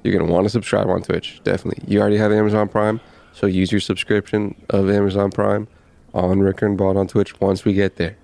[0.04, 1.84] You're gonna want to subscribe on Twitch, definitely.
[1.88, 3.00] You already have Amazon Prime,
[3.34, 5.68] so use your subscription of Amazon Prime
[6.14, 7.40] on Ricker and Bond on Twitch.
[7.40, 8.18] Once we get there,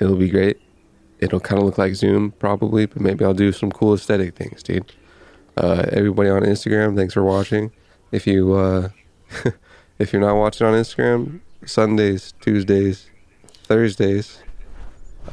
[0.00, 0.60] it'll be great.
[1.18, 4.62] It'll kind of look like Zoom, probably, but maybe I'll do some cool aesthetic things,
[4.62, 4.92] dude.
[5.56, 7.70] Uh, everybody on Instagram, thanks for watching.
[8.10, 8.88] If you uh,
[9.98, 13.10] if you're not watching on Instagram, Sundays, Tuesdays,
[13.64, 14.42] Thursdays,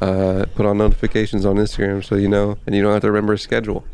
[0.02, 3.32] uh, put on notifications on Instagram so you know, and you don't have to remember
[3.32, 3.84] a schedule.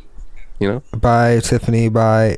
[0.58, 1.88] You know, Bye, Tiffany.
[1.88, 2.36] Bye.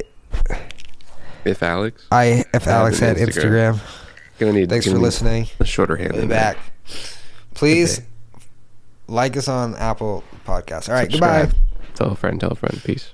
[1.45, 2.07] if Alex.
[2.12, 3.74] I if Alex had Instagram.
[3.74, 4.03] Instagram.
[4.39, 4.68] Gonna need.
[4.68, 5.47] Thanks for gonna need listening.
[5.61, 6.12] A shorter hand.
[6.12, 6.59] We'll be back.
[7.55, 8.09] Please Okay.
[9.09, 10.89] Like us on Apple Podcasts.
[10.89, 11.49] All right, Subscribe.
[11.51, 11.59] goodbye.
[11.95, 12.41] Tell a friend.
[12.41, 12.81] Tell a friend.
[12.85, 13.13] Peace.